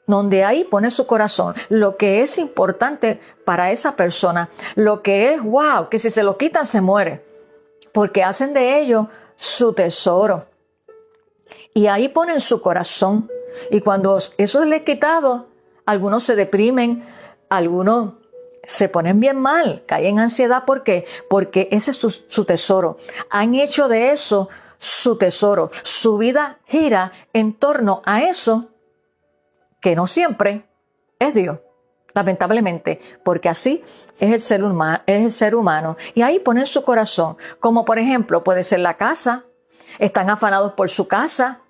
donde 0.07 0.43
ahí 0.43 0.63
pone 0.63 0.89
su 0.89 1.05
corazón, 1.05 1.53
lo 1.69 1.97
que 1.97 2.21
es 2.21 2.37
importante 2.37 3.19
para 3.45 3.71
esa 3.71 3.95
persona, 3.95 4.49
lo 4.75 5.01
que 5.01 5.33
es, 5.33 5.43
wow, 5.43 5.89
que 5.89 5.99
si 5.99 6.09
se 6.09 6.23
lo 6.23 6.37
quitan 6.37 6.65
se 6.65 6.81
muere, 6.81 7.23
porque 7.91 8.23
hacen 8.23 8.53
de 8.53 8.79
ello 8.79 9.09
su 9.35 9.73
tesoro 9.73 10.48
y 11.73 11.87
ahí 11.87 12.09
ponen 12.09 12.39
su 12.39 12.61
corazón. 12.61 13.29
Y 13.71 13.81
cuando 13.81 14.17
eso 14.37 14.65
les 14.65 14.79
es 14.79 14.85
quitado, 14.85 15.47
algunos 15.85 16.23
se 16.23 16.35
deprimen, 16.35 17.05
algunos 17.49 18.13
se 18.63 18.89
ponen 18.89 19.19
bien 19.19 19.39
mal, 19.39 19.83
caen 19.85 20.17
en 20.17 20.19
ansiedad. 20.19 20.65
¿Por 20.65 20.83
qué? 20.83 21.05
Porque 21.29 21.67
ese 21.71 21.91
es 21.91 21.97
su, 21.97 22.11
su 22.11 22.45
tesoro. 22.45 22.97
Han 23.29 23.55
hecho 23.55 23.87
de 23.87 24.11
eso 24.11 24.49
su 24.77 25.17
tesoro. 25.17 25.71
Su 25.83 26.17
vida 26.17 26.59
gira 26.65 27.11
en 27.33 27.53
torno 27.53 28.01
a 28.05 28.23
eso 28.23 28.69
que 29.81 29.95
no 29.95 30.07
siempre 30.07 30.65
es 31.19 31.33
Dios 31.33 31.59
lamentablemente, 32.13 32.99
porque 33.23 33.49
así 33.49 33.83
es 34.19 34.31
el, 34.31 34.39
ser 34.41 34.61
es 35.05 35.23
el 35.23 35.31
ser 35.31 35.55
humano. 35.55 35.97
Y 36.13 36.21
ahí 36.21 36.39
ponen 36.39 36.65
su 36.65 36.83
corazón, 36.83 37.37
como 37.59 37.85
por 37.85 37.99
ejemplo 37.99 38.43
puede 38.43 38.63
ser 38.63 38.79
la 38.79 38.95
casa, 38.95 39.45
están 39.97 40.29
afanados 40.29 40.73
por 40.73 40.89
su 40.89 41.07
casa, 41.07 41.61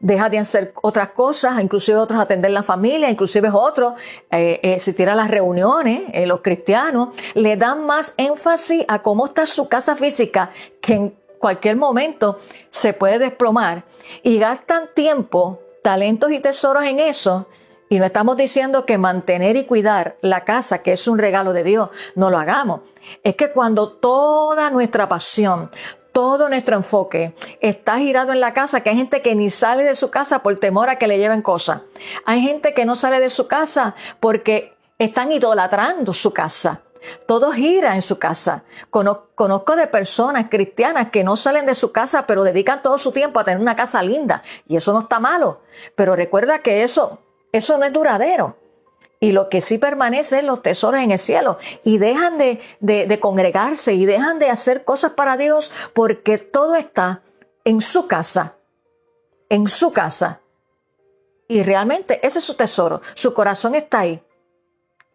dejan 0.00 0.30
de 0.30 0.38
hacer 0.38 0.72
otras 0.82 1.10
cosas, 1.10 1.60
inclusive 1.60 1.98
otros 1.98 2.18
atender 2.18 2.50
la 2.50 2.62
familia, 2.62 3.10
inclusive 3.10 3.50
otros 3.52 3.94
eh, 4.30 4.74
asistir 4.76 5.08
a 5.10 5.14
las 5.14 5.30
reuniones, 5.30 6.04
eh, 6.12 6.26
los 6.26 6.40
cristianos, 6.40 7.10
le 7.34 7.56
dan 7.56 7.86
más 7.86 8.14
énfasis 8.16 8.84
a 8.88 9.02
cómo 9.02 9.26
está 9.26 9.44
su 9.44 9.68
casa 9.68 9.96
física, 9.96 10.50
que 10.80 10.94
en 10.94 11.16
cualquier 11.38 11.76
momento 11.76 12.38
se 12.70 12.94
puede 12.94 13.18
desplomar, 13.18 13.84
y 14.22 14.38
gastan 14.38 14.88
tiempo, 14.94 15.60
talentos 15.82 16.32
y 16.32 16.40
tesoros 16.40 16.84
en 16.84 16.98
eso, 16.98 17.46
y 17.90 17.98
no 17.98 18.04
estamos 18.04 18.36
diciendo 18.36 18.86
que 18.86 18.98
mantener 18.98 19.56
y 19.56 19.64
cuidar 19.64 20.16
la 20.22 20.44
casa, 20.44 20.78
que 20.78 20.92
es 20.92 21.08
un 21.08 21.18
regalo 21.18 21.52
de 21.52 21.64
Dios, 21.64 21.90
no 22.14 22.30
lo 22.30 22.38
hagamos. 22.38 22.82
Es 23.24 23.34
que 23.34 23.50
cuando 23.50 23.94
toda 23.94 24.70
nuestra 24.70 25.08
pasión, 25.08 25.72
todo 26.12 26.48
nuestro 26.48 26.76
enfoque 26.76 27.34
está 27.60 27.98
girado 27.98 28.32
en 28.32 28.40
la 28.40 28.52
casa, 28.52 28.82
que 28.82 28.90
hay 28.90 28.96
gente 28.96 29.22
que 29.22 29.34
ni 29.34 29.50
sale 29.50 29.84
de 29.84 29.94
su 29.94 30.10
casa 30.10 30.40
por 30.40 30.58
temor 30.58 30.90
a 30.90 30.96
que 30.96 31.06
le 31.06 31.18
lleven 31.18 31.42
cosas. 31.42 31.82
Hay 32.24 32.40
gente 32.42 32.74
que 32.74 32.84
no 32.84 32.96
sale 32.96 33.20
de 33.20 33.28
su 33.28 33.46
casa 33.46 33.94
porque 34.18 34.74
están 34.98 35.32
idolatrando 35.32 36.12
su 36.12 36.32
casa. 36.32 36.82
Todo 37.26 37.52
gira 37.52 37.94
en 37.94 38.02
su 38.02 38.18
casa. 38.18 38.64
Conozco 38.90 39.76
de 39.76 39.86
personas 39.86 40.48
cristianas 40.50 41.10
que 41.10 41.24
no 41.24 41.36
salen 41.36 41.64
de 41.64 41.74
su 41.74 41.92
casa, 41.92 42.26
pero 42.26 42.44
dedican 42.44 42.82
todo 42.82 42.98
su 42.98 43.10
tiempo 43.10 43.40
a 43.40 43.44
tener 43.44 43.60
una 43.60 43.74
casa 43.76 44.02
linda. 44.02 44.42
Y 44.68 44.76
eso 44.76 44.92
no 44.92 45.00
está 45.00 45.18
malo. 45.18 45.62
Pero 45.94 46.14
recuerda 46.14 46.58
que 46.58 46.82
eso, 46.82 47.20
eso 47.52 47.78
no 47.78 47.86
es 47.86 47.92
duradero 47.92 48.59
y 49.20 49.32
lo 49.32 49.50
que 49.50 49.60
sí 49.60 49.76
permanece 49.76 50.38
es 50.38 50.44
los 50.44 50.62
tesoros 50.62 51.00
en 51.00 51.10
el 51.10 51.18
cielo. 51.18 51.58
Y 51.84 51.98
dejan 51.98 52.38
de, 52.38 52.60
de, 52.80 53.20
congregarse 53.20 53.92
y 53.92 54.06
dejan 54.06 54.38
de 54.38 54.48
hacer 54.48 54.84
cosas 54.84 55.12
para 55.12 55.36
Dios 55.36 55.70
porque 55.92 56.38
todo 56.38 56.74
está 56.74 57.22
en 57.64 57.82
su 57.82 58.06
casa, 58.08 58.56
en 59.50 59.68
su 59.68 59.92
casa. 59.92 60.40
Y 61.46 61.62
realmente 61.62 62.26
ese 62.26 62.38
es 62.38 62.44
su 62.44 62.54
tesoro, 62.54 63.02
su 63.14 63.34
corazón 63.34 63.74
está 63.74 64.00
ahí. 64.00 64.22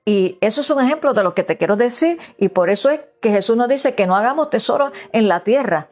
Y 0.06 0.38
eso 0.40 0.62
es 0.62 0.70
un 0.70 0.84
ejemplo 0.84 1.14
de 1.14 1.24
lo 1.24 1.34
que 1.34 1.44
te 1.44 1.58
quiero 1.58 1.76
decir 1.76 2.20
y 2.38 2.50
por 2.50 2.70
eso 2.70 2.92
es 2.92 3.02
que 3.22 3.32
Jesús 3.32 3.58
nos 3.58 3.68
dice 3.68 3.96
que 3.96 4.06
no 4.06 4.16
hagamos 4.16 4.52
tesoros 4.52 4.92
en 5.14 5.28
la 5.28 5.40
tierra, 5.40 5.88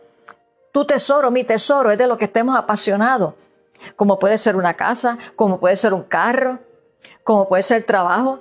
tu 0.72 0.86
tesoro, 0.86 1.32
mi 1.32 1.44
tesoro, 1.44 1.90
es 1.90 1.98
de 1.98 2.06
lo 2.06 2.20
que 2.20 2.26
estemos 2.26 2.56
apasionados. 2.56 3.34
Como 3.96 4.20
puede 4.20 4.38
ser 4.38 4.56
una 4.56 4.76
casa, 4.76 5.18
como 5.36 5.60
puede 5.60 5.76
ser 5.78 5.94
un 5.96 6.04
carro, 6.04 6.60
como 7.24 7.48
puede 7.48 7.64
ser 7.64 7.84
trabajo. 7.84 8.40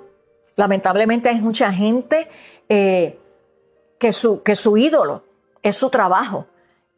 Lamentablemente 0.55 1.29
hay 1.29 1.41
mucha 1.41 1.71
gente 1.71 2.27
eh, 2.69 3.19
que, 3.97 4.11
su, 4.11 4.43
que 4.43 4.55
su 4.55 4.77
ídolo 4.77 5.23
es 5.61 5.75
su 5.75 5.89
trabajo. 5.89 6.47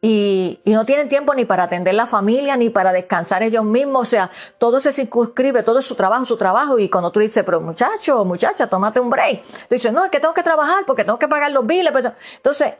Y, 0.02 0.60
y, 0.64 0.72
no 0.72 0.84
tienen 0.84 1.08
tiempo 1.08 1.34
ni 1.34 1.46
para 1.46 1.64
atender 1.64 1.94
la 1.94 2.06
familia, 2.06 2.56
ni 2.56 2.70
para 2.70 2.92
descansar 2.92 3.42
ellos 3.42 3.64
mismos. 3.64 4.02
O 4.02 4.04
sea, 4.04 4.30
todo 4.58 4.78
se 4.78 4.92
circunscribe, 4.92 5.62
todo 5.62 5.78
es 5.78 5.86
su 5.86 5.94
trabajo, 5.94 6.24
su 6.24 6.36
trabajo. 6.36 6.78
Y 6.78 6.88
cuando 6.88 7.10
tú 7.10 7.20
dices, 7.20 7.42
pero 7.44 7.60
muchacho, 7.60 8.24
muchacha, 8.24 8.68
tómate 8.68 9.00
un 9.00 9.10
break. 9.10 9.42
Tú 9.42 9.74
dices, 9.74 9.92
no, 9.92 10.04
es 10.04 10.10
que 10.10 10.20
tengo 10.20 10.34
que 10.34 10.42
trabajar 10.42 10.84
porque 10.86 11.02
tengo 11.02 11.18
que 11.18 11.26
pagar 11.26 11.50
los 11.50 11.66
biles. 11.66 11.90
Pues, 11.92 12.06
entonces, 12.36 12.74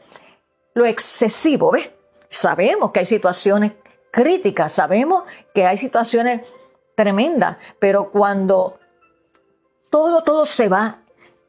lo 0.73 0.85
excesivo, 0.85 1.71
¿ves? 1.71 1.89
Sabemos 2.29 2.91
que 2.91 2.99
hay 2.99 3.05
situaciones 3.05 3.73
críticas, 4.11 4.71
sabemos 4.71 5.23
que 5.53 5.65
hay 5.65 5.77
situaciones 5.77 6.41
tremendas, 6.97 7.57
pero 7.77 8.09
cuando 8.09 8.79
todo, 9.91 10.23
todo 10.23 10.47
se 10.47 10.67
va, 10.67 10.97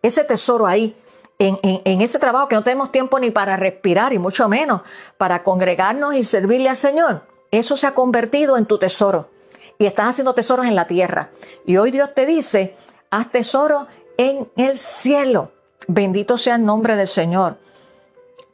ese 0.03 0.23
tesoro 0.23 0.67
ahí, 0.67 0.95
en, 1.39 1.59
en, 1.63 2.01
ese 2.03 2.19
trabajo 2.19 2.49
que 2.49 2.55
no 2.55 2.63
tenemos 2.63 2.93
tiempo 2.93 3.19
ni 3.19 3.31
para 3.31 3.57
respirar 3.57 4.13
y 4.13 4.19
mucho 4.19 4.49
menos 4.49 4.83
para 5.17 5.43
congregarnos 5.45 6.15
y 6.17 6.25
servirle 6.25 6.69
al 6.69 6.77
Señor, 6.77 7.23
eso 7.51 7.77
se 7.77 7.87
ha 7.87 7.95
convertido 7.95 8.59
en 8.59 8.67
tu 8.67 8.79
tesoro. 8.79 9.31
Y 9.79 9.87
estás 9.87 10.09
haciendo 10.09 10.35
tesoros 10.35 10.67
en 10.67 10.75
la 10.75 10.87
tierra. 10.87 11.31
Y 11.65 11.77
hoy 11.77 11.93
Dios 11.93 12.13
te 12.13 12.27
dice, 12.27 12.77
haz 13.11 13.31
tesoro 13.31 13.87
en 14.19 14.51
el 14.57 14.77
cielo. 14.77 15.53
Bendito 15.87 16.37
sea 16.37 16.57
el 16.57 16.65
nombre 16.65 16.97
del 16.97 17.07
Señor. 17.07 17.57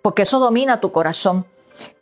Porque 0.02 0.22
eso 0.22 0.38
domina 0.38 0.80
tu 0.80 0.92
corazón. 0.92 1.46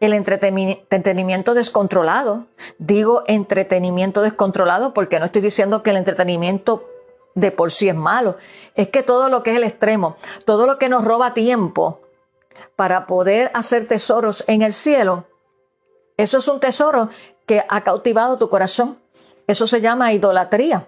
El 0.01 0.12
entretenimiento 0.12 1.55
descontrolado. 1.55 2.47
Digo 2.79 3.25
entretenimiento 3.27 4.23
descontrolado 4.23 4.95
porque 4.95 5.19
no 5.19 5.27
estoy 5.27 5.43
diciendo 5.43 5.83
que 5.83 5.91
el 5.91 5.97
entretenimiento 5.97 6.89
de 7.35 7.51
por 7.51 7.73
sí 7.73 7.89
es 7.89 7.95
malo. 7.95 8.37
Es 8.75 8.89
que 8.89 9.03
todo 9.03 9.29
lo 9.29 9.43
que 9.43 9.51
es 9.51 9.57
el 9.57 9.65
extremo, 9.65 10.17
todo 10.45 10.67
lo 10.67 10.79
que 10.79 10.89
nos 10.89 11.05
roba 11.05 11.35
tiempo 11.35 12.01
para 12.77 13.07
poder 13.07 13.51
hacer 13.55 13.87
tesoros 13.87 14.45
en 14.49 14.62
el 14.62 14.73
cielo, 14.73 15.27
eso 16.17 16.39
es 16.39 16.49
un 16.49 16.61
tesoro 16.61 17.09
que 17.47 17.65
ha 17.69 17.83
cautivado 17.83 18.39
tu 18.39 18.49
corazón. 18.49 18.99
Eso 19.47 19.67
se 19.67 19.81
llama 19.81 20.12
idolatría. 20.12 20.87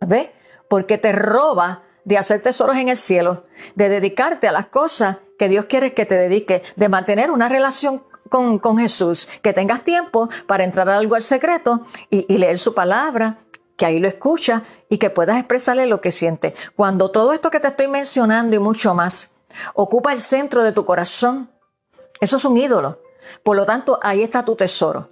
¿Ves? 0.00 0.28
Porque 0.68 0.98
te 0.98 1.12
roba 1.12 1.82
de 2.06 2.16
hacer 2.16 2.40
tesoros 2.40 2.76
en 2.76 2.88
el 2.88 2.96
cielo, 2.96 3.42
de 3.74 3.88
dedicarte 3.88 4.46
a 4.46 4.52
las 4.52 4.66
cosas 4.66 5.18
que 5.38 5.48
Dios 5.48 5.64
quiere 5.66 5.92
que 5.92 6.06
te 6.06 6.14
dediques, 6.14 6.62
de 6.76 6.88
mantener 6.88 7.32
una 7.32 7.48
relación 7.48 8.04
con, 8.30 8.60
con, 8.60 8.78
Jesús, 8.78 9.28
que 9.42 9.52
tengas 9.52 9.82
tiempo 9.82 10.28
para 10.46 10.62
entrar 10.62 10.88
algo 10.88 11.16
al 11.16 11.22
secreto 11.22 11.84
y, 12.08 12.32
y 12.32 12.38
leer 12.38 12.58
su 12.58 12.74
palabra, 12.74 13.38
que 13.76 13.86
ahí 13.86 13.98
lo 13.98 14.06
escucha 14.06 14.62
y 14.88 14.98
que 14.98 15.10
puedas 15.10 15.36
expresarle 15.36 15.86
lo 15.86 16.00
que 16.00 16.12
sientes. 16.12 16.54
Cuando 16.76 17.10
todo 17.10 17.32
esto 17.32 17.50
que 17.50 17.58
te 17.58 17.68
estoy 17.68 17.88
mencionando 17.88 18.54
y 18.54 18.60
mucho 18.60 18.94
más 18.94 19.34
ocupa 19.74 20.12
el 20.12 20.20
centro 20.20 20.62
de 20.62 20.70
tu 20.70 20.86
corazón, 20.86 21.50
eso 22.20 22.36
es 22.36 22.44
un 22.44 22.56
ídolo. 22.56 23.00
Por 23.42 23.56
lo 23.56 23.66
tanto, 23.66 23.98
ahí 24.00 24.22
está 24.22 24.44
tu 24.44 24.54
tesoro. 24.54 25.10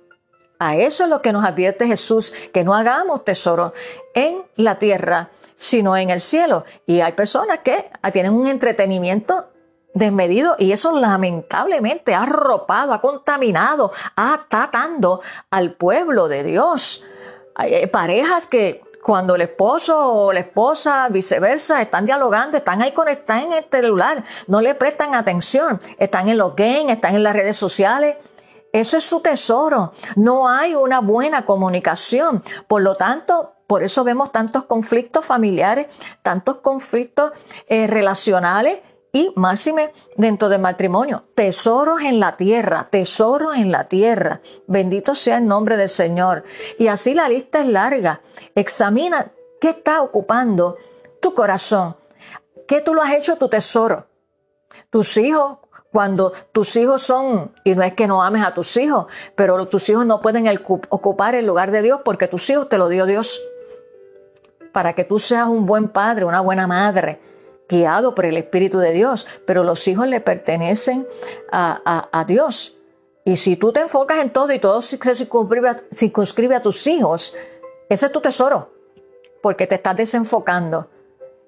A 0.60 0.76
eso 0.76 1.02
es 1.02 1.10
lo 1.10 1.20
que 1.20 1.32
nos 1.32 1.44
advierte 1.44 1.88
Jesús, 1.88 2.32
que 2.52 2.62
no 2.62 2.72
hagamos 2.72 3.24
tesoro 3.24 3.74
en 4.14 4.44
la 4.54 4.78
tierra, 4.78 5.30
sino 5.64 5.96
en 5.96 6.10
el 6.10 6.20
cielo. 6.20 6.64
Y 6.86 7.00
hay 7.00 7.12
personas 7.12 7.60
que 7.60 7.90
tienen 8.12 8.34
un 8.34 8.46
entretenimiento 8.46 9.48
desmedido 9.94 10.56
y 10.58 10.72
eso 10.72 10.92
lamentablemente 10.98 12.14
ha 12.14 12.24
arropado, 12.24 12.92
ha 12.92 13.00
contaminado, 13.00 13.90
ha 14.14 14.34
atacando 14.34 15.22
al 15.50 15.72
pueblo 15.72 16.28
de 16.28 16.42
Dios. 16.42 17.02
Hay 17.54 17.86
parejas 17.86 18.46
que 18.46 18.82
cuando 19.02 19.36
el 19.36 19.40
esposo 19.40 20.12
o 20.12 20.32
la 20.34 20.40
esposa, 20.40 21.08
viceversa, 21.08 21.80
están 21.80 22.04
dialogando, 22.04 22.58
están 22.58 22.82
ahí 22.82 22.92
conectados 22.92 23.44
en 23.44 23.52
el 23.54 23.64
celular, 23.70 24.22
no 24.46 24.60
le 24.60 24.74
prestan 24.74 25.14
atención, 25.14 25.80
están 25.98 26.28
en 26.28 26.36
los 26.36 26.54
games, 26.54 26.90
están 26.90 27.14
en 27.14 27.22
las 27.22 27.34
redes 27.34 27.56
sociales. 27.56 28.16
Eso 28.70 28.98
es 28.98 29.04
su 29.04 29.20
tesoro. 29.20 29.92
No 30.16 30.48
hay 30.48 30.74
una 30.74 31.00
buena 31.00 31.46
comunicación. 31.46 32.42
Por 32.66 32.82
lo 32.82 32.96
tanto, 32.96 33.53
por 33.66 33.82
eso 33.82 34.04
vemos 34.04 34.30
tantos 34.32 34.64
conflictos 34.64 35.24
familiares, 35.24 35.86
tantos 36.22 36.58
conflictos 36.58 37.32
eh, 37.66 37.86
relacionales 37.86 38.80
y 39.14 39.32
máxime 39.36 39.92
dentro 40.16 40.48
del 40.48 40.60
matrimonio. 40.60 41.24
Tesoros 41.34 42.02
en 42.02 42.18
la 42.18 42.36
tierra, 42.36 42.88
tesoros 42.90 43.56
en 43.56 43.70
la 43.70 43.84
tierra. 43.84 44.40
Bendito 44.66 45.14
sea 45.14 45.38
el 45.38 45.46
nombre 45.46 45.76
del 45.76 45.88
Señor. 45.88 46.42
Y 46.78 46.88
así 46.88 47.14
la 47.14 47.28
lista 47.28 47.60
es 47.60 47.68
larga. 47.68 48.20
Examina 48.56 49.30
qué 49.60 49.70
está 49.70 50.02
ocupando 50.02 50.76
tu 51.22 51.32
corazón. 51.32 51.96
¿Qué 52.66 52.80
tú 52.80 52.92
lo 52.92 53.02
has 53.02 53.12
hecho 53.12 53.36
tu 53.36 53.48
tesoro? 53.48 54.08
Tus 54.90 55.16
hijos, 55.16 55.58
cuando 55.92 56.32
tus 56.50 56.74
hijos 56.74 57.02
son, 57.02 57.54
y 57.62 57.76
no 57.76 57.84
es 57.84 57.94
que 57.94 58.08
no 58.08 58.22
ames 58.22 58.44
a 58.44 58.52
tus 58.52 58.76
hijos, 58.76 59.06
pero 59.36 59.64
tus 59.66 59.88
hijos 59.88 60.04
no 60.04 60.20
pueden 60.20 60.48
ocupar 60.88 61.36
el 61.36 61.46
lugar 61.46 61.70
de 61.70 61.82
Dios 61.82 62.00
porque 62.04 62.26
tus 62.26 62.50
hijos 62.50 62.68
te 62.68 62.78
lo 62.78 62.88
dio 62.88 63.06
Dios. 63.06 63.40
Para 64.74 64.92
que 64.92 65.04
tú 65.04 65.20
seas 65.20 65.48
un 65.48 65.66
buen 65.66 65.88
padre, 65.88 66.24
una 66.24 66.40
buena 66.40 66.66
madre 66.66 67.20
guiado 67.68 68.14
por 68.14 68.26
el 68.26 68.36
Espíritu 68.36 68.78
de 68.78 68.92
Dios, 68.92 69.24
pero 69.46 69.62
los 69.62 69.86
hijos 69.86 70.08
le 70.08 70.20
pertenecen 70.20 71.06
a, 71.52 72.24
Dios. 72.26 72.76
Y 73.24 73.36
si 73.36 73.56
tú 73.56 73.72
te 73.72 73.80
enfocas 73.80 74.18
en 74.18 74.30
todo 74.30 74.52
y 74.52 74.58
todo 74.58 74.82
se 74.82 74.98
circunscribe 74.98 76.54
a, 76.56 76.60
tus 76.60 76.86
hijos, 76.88 77.36
ese 77.88 78.06
es 78.06 78.12
tu 78.12 78.20
tesoro, 78.20 78.72
porque 79.42 79.66
te 79.68 79.76
estás 79.76 79.96
desenfocando. 79.96 80.90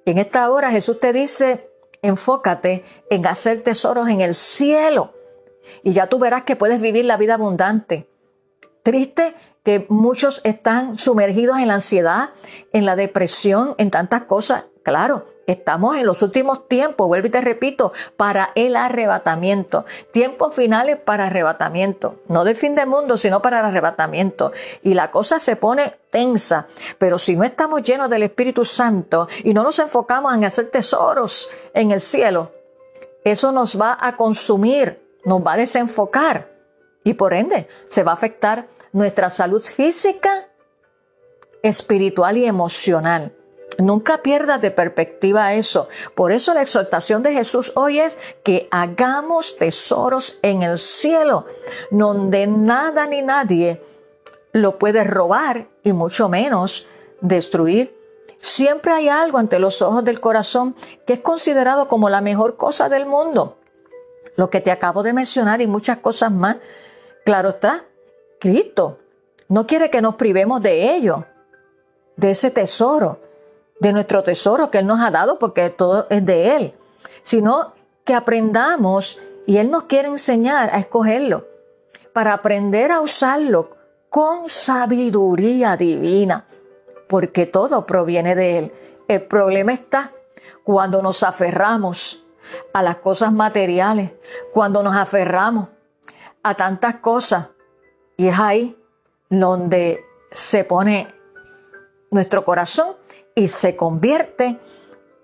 En 0.04 0.18
esta 0.18 0.48
hora 0.48 0.70
Jesús 0.70 1.00
te 1.00 1.12
dice, 1.12 1.68
enfócate 2.02 2.84
en 3.10 3.26
hacer 3.26 3.62
tesoros 3.62 4.08
en 4.08 4.20
el 4.20 4.36
cielo 4.36 5.12
y 5.82 5.92
ya 5.92 6.06
tú 6.06 6.20
verás 6.20 6.44
que 6.44 6.54
puedes 6.54 6.80
vivir 6.80 7.04
la 7.04 7.16
vida 7.16 7.34
abundante. 7.34 8.08
Triste 8.82 9.34
que 9.66 9.85
muchos 9.88 10.40
están 10.44 10.96
sumergidos 10.96 11.59
en 11.59 11.66
la 11.66 11.74
ansiedad, 11.74 12.31
en 12.72 12.87
la 12.87 12.94
depresión, 12.94 13.74
en 13.79 13.90
tantas 13.90 14.22
cosas. 14.22 14.66
Claro, 14.85 15.26
Estamos 15.48 15.96
en 15.96 16.07
los 16.07 16.22
últimos 16.22 16.66
tiempos, 16.66 17.07
vuelvo 17.07 17.29
y 17.29 17.31
te 17.31 17.40
repito, 17.40 17.92
para 18.16 18.50
el 18.57 18.74
arrebatamiento. 18.74 19.85
Tiempos 20.11 20.52
finales 20.57 20.98
para 20.98 21.26
arrebatamiento. 21.26 22.16
No 22.26 22.42
de 22.42 22.57
fin 22.57 22.74
del 22.74 22.88
mundo, 22.88 23.16
sino 23.16 23.40
para 23.40 23.61
el 23.61 23.66
arrebatamiento. 23.66 24.50
Y 24.83 24.94
la 24.94 25.12
cosa 25.12 25.38
se 25.38 25.55
pone 25.55 25.94
tensa. 26.11 26.66
Pero 26.98 27.20
si 27.20 27.37
no 27.37 27.44
estamos 27.44 27.85
llenos 27.85 28.11
del 28.11 28.24
Espíritu 28.24 28.64
Santo 28.64 29.29
y 29.44 29.55
no 29.55 29.62
nos 29.62 29.79
enfocamos 29.79 30.35
en 30.35 30.44
hacer 30.44 30.66
tesoros 30.66 31.48
en 31.74 31.92
el 31.92 32.00
cielo, 32.00 32.50
eso 33.22 33.52
nos 33.52 33.81
va 33.81 33.96
a 34.00 34.16
consumir, 34.16 35.00
nos 35.24 35.46
va 35.46 35.52
a 35.52 35.59
desenfocar. 35.59 36.48
Y 37.05 37.14
por 37.14 37.35
ende, 37.35 37.68
se 37.88 38.02
va 38.02 38.11
a 38.11 38.14
afectar 38.14 38.66
nuestra 38.96 39.28
salud 39.28 39.62
física, 39.62 40.48
espiritual 41.62 42.38
y 42.38 42.46
emocional. 42.46 43.37
Nunca 43.76 44.22
pierdas 44.22 44.62
de 44.62 44.70
perspectiva 44.70 45.52
eso. 45.52 45.88
Por 46.14 46.32
eso 46.32 46.54
la 46.54 46.62
exhortación 46.62 47.22
de 47.22 47.35
Jesús 47.35 47.72
hoy 47.74 48.00
es 48.00 48.16
que 48.42 48.68
hagamos 48.70 49.59
tesoros 49.59 50.38
en 50.40 50.62
el 50.62 50.78
cielo, 50.78 51.44
donde 51.90 52.46
nada 52.46 53.06
ni 53.06 53.20
nadie 53.20 53.82
lo 54.52 54.78
puede 54.78 55.04
robar 55.04 55.66
y 55.82 55.92
mucho 55.92 56.30
menos 56.30 56.88
destruir. 57.20 57.94
Siempre 58.38 58.92
hay 58.92 59.11
algo 59.11 59.37
ante 59.37 59.59
los 59.59 59.82
ojos 59.82 60.06
del 60.06 60.20
corazón 60.20 60.74
que 61.06 61.14
es 61.14 61.20
considerado 61.20 61.87
como 61.87 62.09
la 62.09 62.22
mejor 62.22 62.56
cosa 62.56 62.88
del 62.88 63.04
mundo. 63.04 63.59
Lo 64.37 64.48
que 64.48 64.62
te 64.62 64.70
acabo 64.70 65.02
de 65.02 65.12
mencionar 65.12 65.61
y 65.61 65.66
muchas 65.66 65.98
cosas 65.98 66.32
más. 66.32 66.56
Claro 67.26 67.50
está, 67.50 67.85
Cristo 68.40 68.99
no 69.49 69.66
quiere 69.66 69.90
que 69.90 70.03
nos 70.03 70.16
privemos 70.16 70.62
de 70.62 70.94
ello, 70.94 71.25
de 72.16 72.31
ese 72.31 72.51
tesoro 72.51 73.20
de 73.81 73.92
nuestro 73.92 74.22
tesoro 74.22 74.70
que 74.70 74.79
Él 74.79 74.87
nos 74.87 75.01
ha 75.01 75.11
dado, 75.11 75.38
porque 75.38 75.70
todo 75.70 76.07
es 76.11 76.25
de 76.25 76.57
Él, 76.57 76.75
sino 77.22 77.75
que 78.05 78.14
aprendamos 78.14 79.20
y 79.46 79.59
Él 79.59 79.70
nos 79.70 79.85
quiere 79.85 80.09
enseñar 80.09 80.70
a 80.72 80.79
escogerlo, 80.79 81.46
para 82.12 82.33
aprender 82.33 82.90
a 82.90 83.01
usarlo 83.01 83.77
con 84.09 84.49
sabiduría 84.49 85.77
divina, 85.77 86.46
porque 87.09 87.46
todo 87.46 87.85
proviene 87.85 88.35
de 88.35 88.59
Él. 88.59 88.72
El 89.09 89.22
problema 89.22 89.72
está 89.72 90.12
cuando 90.64 91.03
nos 91.03 91.22
aferramos 91.22 92.25
a 92.72 92.83
las 92.83 92.96
cosas 92.96 93.33
materiales, 93.33 94.12
cuando 94.53 94.83
nos 94.83 94.96
aferramos 94.96 95.68
a 96.42 96.55
tantas 96.55 96.96
cosas, 96.96 97.49
y 98.16 98.29
es 98.29 98.38
ahí 98.38 98.76
donde 99.29 100.05
se 100.33 100.64
pone 100.64 101.09
nuestro 102.11 102.44
corazón 102.44 102.96
y 103.35 103.48
se 103.48 103.76
convierte 103.76 104.59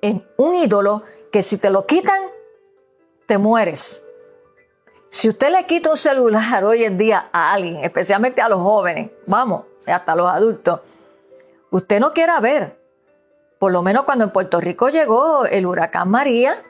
en 0.01 0.27
un 0.37 0.55
ídolo 0.57 1.03
que 1.31 1.43
si 1.43 1.59
te 1.59 1.71
lo 1.71 1.87
quitan, 1.87 2.21
te 3.27 3.39
mueres. 3.39 4.05
Si 5.09 5.29
usted 5.29 5.51
le 5.51 5.65
quita 5.65 5.91
un 5.91 5.97
celular 5.97 6.65
hoy 6.65 6.85
en 6.85 6.99
día 6.99 7.29
a 7.33 7.53
alguien, 7.53 7.85
especialmente 7.85 8.43
a 8.43 8.49
los 8.49 8.61
jóvenes, 8.61 9.11
vamos, 9.27 9.65
hasta 9.87 10.15
los 10.15 10.29
adultos, 10.29 10.81
usted 11.71 12.01
no 12.01 12.13
quiera 12.13 12.41
ver. 12.41 12.81
Por 13.59 13.73
lo 13.73 13.83
menos 13.83 14.05
cuando 14.05 14.25
en 14.25 14.31
Puerto 14.31 14.61
Rico 14.61 14.89
llegó 14.89 15.47
el 15.47 15.67
huracán 15.67 16.11
María, 16.11 16.63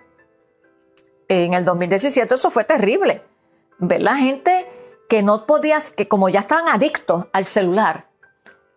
en 1.28 1.54
el 1.54 1.64
2017, 1.64 2.34
eso 2.34 2.50
fue 2.50 2.64
terrible. 2.64 3.22
Ver 3.78 4.02
la 4.02 4.16
gente 4.16 4.66
que 5.12 5.22
no 5.22 5.44
podías, 5.44 5.90
que 5.90 6.08
como 6.08 6.30
ya 6.30 6.40
estaban 6.40 6.68
adictos 6.68 7.26
al 7.34 7.44
celular, 7.44 8.06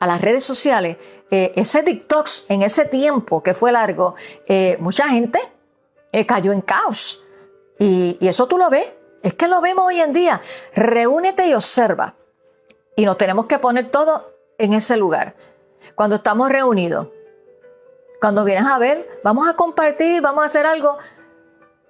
a 0.02 0.06
las 0.06 0.19
redes 0.19 0.43
sociales, 0.43 0.98
eh, 1.32 1.54
ese 1.56 1.82
detox 1.82 2.45
en 2.50 2.62
ese 2.62 2.84
tiempo 2.84 3.41
que 3.41 3.54
fue 3.54 3.71
largo, 3.71 4.15
eh, 4.45 4.76
mucha 4.82 5.08
gente 5.08 5.39
eh, 6.12 6.26
cayó 6.26 6.52
en 6.52 6.60
caos. 6.60 7.24
Y, 7.80 8.17
y 8.19 8.28
eso 8.28 8.48
tú 8.48 8.58
lo 8.58 8.69
ves 8.69 8.86
es 9.24 9.34
que 9.36 9.48
lo 9.48 9.62
vemos 9.62 9.86
hoy 9.86 10.02
en 10.02 10.12
día. 10.12 10.41
Reúnete 10.76 11.48
y 11.48 11.54
observa. 11.54 12.15
Y 12.98 13.06
nos 13.06 13.17
tenemos 13.17 13.45
que 13.45 13.58
poner 13.58 13.89
todo 13.89 14.34
en 14.58 14.74
ese 14.74 14.98
lugar. 14.98 15.36
Cuando 15.95 16.17
estamos 16.17 16.50
reunidos. 16.50 17.08
Cuando 18.19 18.43
vienes 18.43 18.65
a 18.65 18.78
ver, 18.78 19.21
vamos 19.24 19.48
a 19.48 19.54
compartir, 19.54 20.21
vamos 20.21 20.43
a 20.43 20.48
hacer 20.48 20.65
algo. 20.65 20.98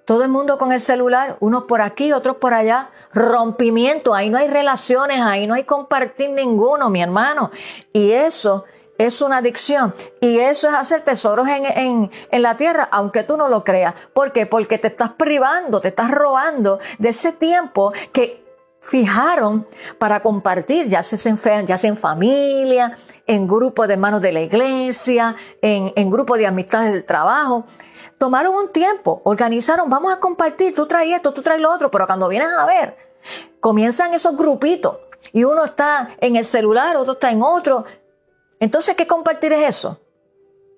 Todo 0.06 0.22
el 0.22 0.28
mundo 0.28 0.56
con 0.56 0.72
el 0.72 0.80
celular, 0.80 1.36
unos 1.40 1.64
por 1.64 1.82
aquí, 1.82 2.12
otros 2.12 2.36
por 2.36 2.54
allá. 2.54 2.90
Rompimiento, 3.12 4.14
ahí 4.14 4.30
no 4.30 4.38
hay 4.38 4.46
relaciones, 4.46 5.20
ahí 5.20 5.48
no 5.48 5.54
hay 5.54 5.64
compartir 5.64 6.30
ninguno, 6.30 6.88
mi 6.90 7.02
hermano. 7.02 7.50
Y 7.92 8.12
eso 8.12 8.64
es 8.98 9.20
una 9.20 9.38
adicción 9.38 9.94
y 10.20 10.38
eso 10.38 10.68
es 10.68 10.74
hacer 10.74 11.02
tesoros 11.02 11.46
en, 11.48 12.10
la 12.30 12.56
tierra, 12.56 12.88
aunque 12.90 13.24
tú 13.24 13.36
no 13.36 13.48
lo 13.48 13.64
creas. 13.64 13.94
¿Por 14.12 14.32
qué? 14.32 14.46
Porque 14.46 14.78
te 14.78 14.88
estás 14.88 15.12
privando, 15.12 15.80
te 15.80 15.88
estás 15.88 16.10
robando 16.10 16.78
de 16.98 17.08
ese 17.08 17.32
tiempo 17.32 17.92
que 18.12 18.44
fijaron 18.80 19.66
para 19.98 20.20
compartir, 20.20 20.86
ya 20.86 21.02
sea 21.02 21.18
en, 21.32 21.66
ya 21.66 21.76
sea 21.76 21.90
en 21.90 21.96
familia, 21.96 22.96
en 23.26 23.48
grupos 23.48 23.88
de 23.88 23.94
hermanos 23.94 24.22
de 24.22 24.32
la 24.32 24.40
iglesia, 24.40 25.34
en, 25.60 25.92
en 25.96 26.10
grupos 26.10 26.38
de 26.38 26.46
amistades 26.46 26.92
del 26.92 27.04
trabajo. 27.04 27.66
Tomaron 28.18 28.54
un 28.54 28.72
tiempo, 28.72 29.20
organizaron, 29.24 29.90
vamos 29.90 30.12
a 30.12 30.20
compartir, 30.20 30.74
tú 30.74 30.86
traes 30.86 31.14
esto, 31.14 31.32
tú 31.32 31.42
traes 31.42 31.60
lo 31.60 31.70
otro, 31.72 31.90
pero 31.90 32.06
cuando 32.06 32.28
vienes 32.28 32.48
a 32.48 32.64
ver, 32.64 32.96
comienzan 33.60 34.14
esos 34.14 34.36
grupitos 34.36 34.98
y 35.32 35.44
uno 35.44 35.64
está 35.64 36.10
en 36.20 36.36
el 36.36 36.44
celular, 36.44 36.96
otro 36.96 37.14
está 37.14 37.30
en 37.30 37.42
otro, 37.42 37.84
entonces, 38.60 38.96
¿qué 38.96 39.06
compartir 39.06 39.52
es 39.52 39.68
eso? 39.68 40.00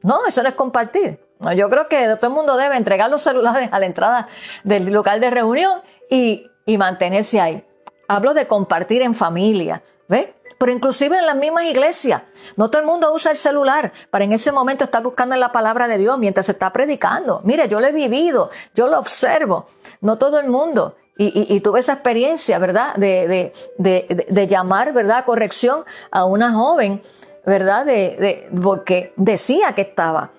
No, 0.03 0.27
eso 0.27 0.43
no 0.43 0.49
es 0.49 0.55
compartir. 0.55 1.21
No, 1.39 1.53
yo 1.53 1.69
creo 1.69 1.89
que 1.89 2.17
todo 2.17 2.27
el 2.27 2.33
mundo 2.33 2.57
debe 2.57 2.77
entregar 2.77 3.11
los 3.11 3.23
celulares 3.23 3.69
a 3.73 3.79
la 3.79 3.87
entrada 3.87 4.29
del 4.65 4.91
local 4.93 5.21
de 5.21 5.31
reunión 5.31 5.81
y, 6.11 6.51
mantenerse 6.77 7.41
ahí. 7.41 7.67
Hablo 8.09 8.35
de 8.35 8.47
compartir 8.47 9.01
en 9.03 9.15
familia, 9.15 9.83
¿ves? 10.07 10.29
Pero 10.59 10.73
inclusive 10.73 11.19
en 11.19 11.27
las 11.27 11.37
mismas 11.37 11.65
iglesias. 11.65 12.23
No 12.57 12.71
todo 12.71 12.81
el 12.81 12.87
mundo 12.87 13.13
usa 13.13 13.31
el 13.31 13.37
celular 13.37 13.93
para 14.11 14.25
en 14.25 14.33
ese 14.33 14.53
momento 14.53 14.85
estar 14.85 15.03
buscando 15.03 15.35
en 15.35 15.41
la 15.41 15.53
palabra 15.53 15.87
de 15.87 15.99
Dios 15.99 16.19
mientras 16.19 16.47
se 16.47 16.53
está 16.53 16.73
predicando. 16.73 17.41
Mire, 17.45 17.69
yo 17.69 17.81
lo 17.81 17.87
he 17.87 17.93
vivido, 17.93 18.51
yo 18.75 18.89
lo 18.89 18.99
observo. 18.99 19.67
No 20.01 20.19
todo 20.19 20.39
el 20.41 20.49
mundo. 20.49 20.97
Y, 21.21 21.59
tuve 21.63 21.81
esa 21.81 21.95
experiencia, 21.95 22.61
¿verdad? 22.61 22.95
De, 22.95 23.53
de, 23.77 24.27
de 24.29 24.47
llamar, 24.47 24.93
¿verdad? 24.93 25.25
Corrección 25.25 25.85
a 26.13 26.25
una 26.25 26.53
joven 26.53 27.03
¿verdad? 27.49 27.87
De, 27.87 28.49
porque 28.63 29.13
decía 29.17 29.73
que 29.73 29.83
estaba 29.83 30.31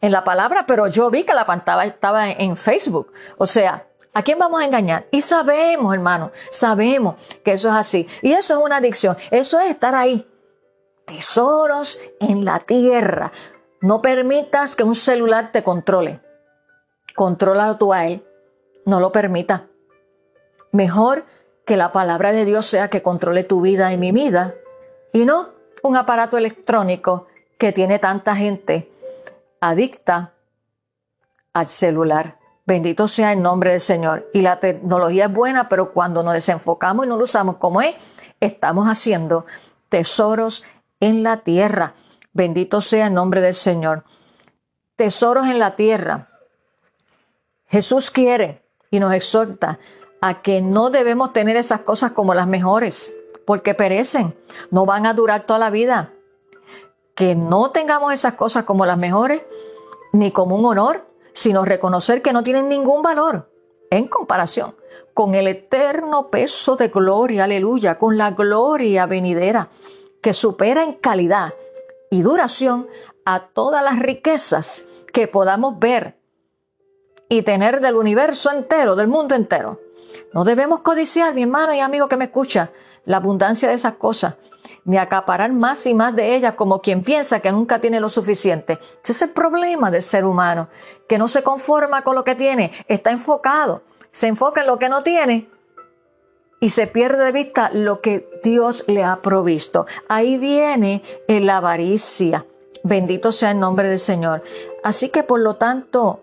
en 0.00 0.12
la 0.12 0.24
palabra, 0.24 0.64
pero 0.66 0.88
yo 0.88 1.10
vi 1.10 1.22
que 1.22 1.32
la 1.32 1.46
pantalla 1.46 1.84
estaba 1.84 2.30
en, 2.30 2.56
Facebook. 2.56 3.12
O 3.38 3.46
sea, 3.46 3.86
¿a 4.12 4.22
quién 4.22 4.38
vamos 4.38 4.60
a 4.60 4.64
engañar? 4.64 5.06
Y 5.10 5.20
sabemos, 5.20 5.94
hermano, 5.94 6.32
sabemos 6.50 7.16
que 7.44 7.52
eso 7.52 7.68
es 7.68 7.74
así. 7.74 8.08
Y 8.22 8.32
eso 8.32 8.58
es 8.58 8.64
una 8.64 8.76
adicción. 8.76 9.16
Eso 9.30 9.58
es 9.60 9.70
estar 9.70 9.94
ahí. 9.94 10.26
Tesoros 11.06 12.00
en 12.20 12.44
la 12.44 12.60
tierra. 12.60 13.32
No 13.80 14.02
permitas 14.02 14.76
que 14.76 14.84
un 14.84 14.94
celular 14.94 15.52
te 15.52 15.62
controle. 15.62 16.20
Controla 17.14 17.76
tú 17.78 17.92
a 17.92 18.06
él. 18.06 18.24
No 18.86 19.00
lo 19.00 19.12
permita. 19.12 19.66
Mejor 20.72 21.24
que 21.64 21.76
la 21.76 21.92
palabra 21.92 22.32
de 22.32 22.44
Dios 22.44 22.66
sea 22.66 22.88
que 22.88 23.02
controle 23.02 23.44
tu 23.44 23.60
vida 23.60 23.92
y 23.92 23.96
mi 23.96 24.12
vida. 24.12 24.54
Y 25.12 25.24
no 25.24 25.50
un 25.82 25.96
aparato 25.96 26.36
electrónico 26.36 27.26
que 27.58 27.72
tiene 27.72 27.98
tanta 27.98 28.34
gente 28.36 28.90
adicta 29.60 30.32
al 31.52 31.66
celular. 31.66 32.39
Bendito 32.70 33.08
sea 33.08 33.32
el 33.32 33.42
nombre 33.42 33.72
del 33.72 33.80
Señor. 33.80 34.30
Y 34.32 34.42
la 34.42 34.60
tecnología 34.60 35.24
es 35.24 35.32
buena, 35.32 35.68
pero 35.68 35.92
cuando 35.92 36.22
nos 36.22 36.34
desenfocamos 36.34 37.04
y 37.04 37.08
no 37.08 37.16
lo 37.16 37.24
usamos 37.24 37.56
como 37.56 37.82
es, 37.82 37.96
estamos 38.38 38.86
haciendo 38.86 39.44
tesoros 39.88 40.62
en 41.00 41.24
la 41.24 41.38
tierra. 41.38 41.94
Bendito 42.32 42.80
sea 42.80 43.08
el 43.08 43.14
nombre 43.14 43.40
del 43.40 43.54
Señor. 43.54 44.04
Tesoros 44.94 45.48
en 45.48 45.58
la 45.58 45.74
tierra. 45.74 46.28
Jesús 47.66 48.12
quiere 48.12 48.62
y 48.88 49.00
nos 49.00 49.14
exhorta 49.14 49.80
a 50.20 50.40
que 50.40 50.62
no 50.62 50.90
debemos 50.90 51.32
tener 51.32 51.56
esas 51.56 51.80
cosas 51.80 52.12
como 52.12 52.34
las 52.34 52.46
mejores 52.46 53.16
porque 53.46 53.74
perecen, 53.74 54.36
no 54.70 54.86
van 54.86 55.06
a 55.06 55.14
durar 55.14 55.40
toda 55.40 55.58
la 55.58 55.70
vida. 55.70 56.12
Que 57.16 57.34
no 57.34 57.72
tengamos 57.72 58.12
esas 58.12 58.34
cosas 58.34 58.62
como 58.62 58.86
las 58.86 58.96
mejores, 58.96 59.42
ni 60.12 60.30
como 60.30 60.54
un 60.54 60.66
honor, 60.66 61.04
sino 61.32 61.64
reconocer 61.64 62.22
que 62.22 62.32
no 62.32 62.42
tienen 62.42 62.68
ningún 62.68 63.02
valor 63.02 63.50
en 63.90 64.08
comparación 64.08 64.74
con 65.14 65.34
el 65.34 65.48
eterno 65.48 66.28
peso 66.30 66.76
de 66.76 66.88
gloria, 66.88 67.44
aleluya, 67.44 67.98
con 67.98 68.16
la 68.16 68.30
gloria 68.30 69.06
venidera 69.06 69.68
que 70.22 70.32
supera 70.32 70.84
en 70.84 70.94
calidad 70.94 71.54
y 72.10 72.22
duración 72.22 72.86
a 73.24 73.40
todas 73.48 73.82
las 73.82 73.98
riquezas 73.98 74.86
que 75.12 75.28
podamos 75.28 75.78
ver 75.78 76.18
y 77.28 77.42
tener 77.42 77.80
del 77.80 77.96
universo 77.96 78.50
entero, 78.50 78.96
del 78.96 79.08
mundo 79.08 79.34
entero. 79.34 79.80
No 80.32 80.44
debemos 80.44 80.80
codiciar, 80.80 81.34
mi 81.34 81.42
hermano 81.42 81.74
y 81.74 81.80
amigo 81.80 82.08
que 82.08 82.16
me 82.16 82.24
escucha, 82.24 82.70
la 83.04 83.18
abundancia 83.18 83.68
de 83.68 83.74
esas 83.74 83.94
cosas, 83.94 84.36
ni 84.84 84.98
acaparar 84.98 85.52
más 85.52 85.86
y 85.86 85.94
más 85.94 86.16
de 86.16 86.34
ellas 86.34 86.54
como 86.54 86.80
quien 86.80 87.02
piensa 87.02 87.40
que 87.40 87.52
nunca 87.52 87.78
tiene 87.78 88.00
lo 88.00 88.08
suficiente. 88.08 88.78
Ese 89.02 89.12
es 89.12 89.22
el 89.22 89.30
problema 89.30 89.90
del 89.90 90.02
ser 90.02 90.24
humano, 90.24 90.68
que 91.08 91.18
no 91.18 91.28
se 91.28 91.42
conforma 91.42 92.02
con 92.02 92.14
lo 92.14 92.24
que 92.24 92.34
tiene, 92.34 92.72
está 92.88 93.10
enfocado, 93.10 93.82
se 94.12 94.26
enfoca 94.26 94.62
en 94.62 94.66
lo 94.66 94.78
que 94.78 94.88
no 94.88 95.02
tiene 95.02 95.48
y 96.60 96.70
se 96.70 96.86
pierde 96.86 97.24
de 97.24 97.32
vista 97.32 97.70
lo 97.72 98.00
que 98.00 98.28
Dios 98.44 98.84
le 98.86 99.02
ha 99.02 99.16
provisto. 99.16 99.86
Ahí 100.08 100.36
viene 100.36 101.02
la 101.26 101.56
avaricia. 101.56 102.46
Bendito 102.82 103.32
sea 103.32 103.50
el 103.50 103.60
nombre 103.60 103.88
del 103.88 103.98
Señor. 103.98 104.42
Así 104.84 105.08
que 105.08 105.22
por 105.22 105.40
lo 105.40 105.56
tanto, 105.56 106.22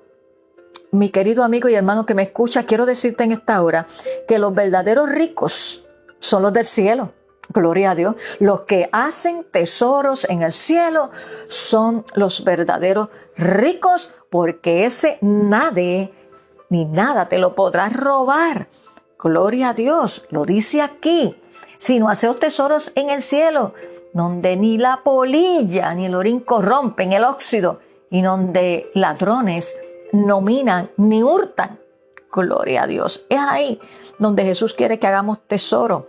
mi 0.92 1.10
querido 1.10 1.44
amigo 1.44 1.70
y 1.70 1.76
hermano 1.76 2.06
que 2.06 2.14
me 2.14 2.24
escucha, 2.24 2.64
quiero 2.64 2.86
decirte 2.86 3.24
en 3.24 3.32
esta 3.32 3.62
hora 3.62 3.88
que 4.28 4.40
los 4.40 4.54
verdaderos 4.54 5.10
ricos 5.10 5.84
son 6.20 6.44
los 6.44 6.54
del 6.54 6.66
cielo. 6.66 7.12
Gloria 7.50 7.92
a 7.92 7.96
Dios. 7.96 8.16
Los 8.40 8.62
que 8.62 8.90
hacen 8.92 9.46
tesoros 9.50 10.30
en 10.30 10.42
el 10.42 10.52
cielo 10.52 11.12
son 11.48 12.04
los 12.14 12.44
verdaderos 12.44 13.10
ricos 13.38 14.14
porque 14.30 14.86
ese 14.86 15.18
nadie 15.22 16.14
ni 16.70 16.86
nada 16.86 17.30
te 17.30 17.38
lo 17.38 17.56
podrá 17.56 17.90
robar. 17.90 18.68
Gloria 19.18 19.70
a 19.70 19.74
Dios. 19.74 20.28
Lo 20.30 20.46
dice 20.46 20.82
aquí. 20.82 21.36
Si 21.78 22.00
no 22.00 22.10
haceos 22.10 22.40
tesoros 22.40 22.92
en 22.96 23.10
el 23.10 23.22
cielo, 23.22 23.74
donde 24.14 24.56
ni 24.56 24.78
la 24.78 25.02
polilla 25.04 25.94
ni 25.94 26.08
el 26.08 26.16
orín 26.16 26.40
corrompen 26.40 27.14
el 27.14 27.24
óxido 27.24 27.80
y 28.10 28.22
donde 28.22 28.90
ladrones 28.94 29.76
no 30.12 30.42
minan 30.42 30.90
ni 30.98 31.24
hurtan. 31.24 31.80
Gloria 32.32 32.84
a 32.84 32.88
Dios. 32.88 33.26
Es 33.30 33.40
ahí 33.40 33.80
donde 34.20 34.44
Jesús 34.44 34.74
quiere 34.74 35.00
que 35.00 35.08
hagamos 35.08 35.40
tesoro. 35.48 36.08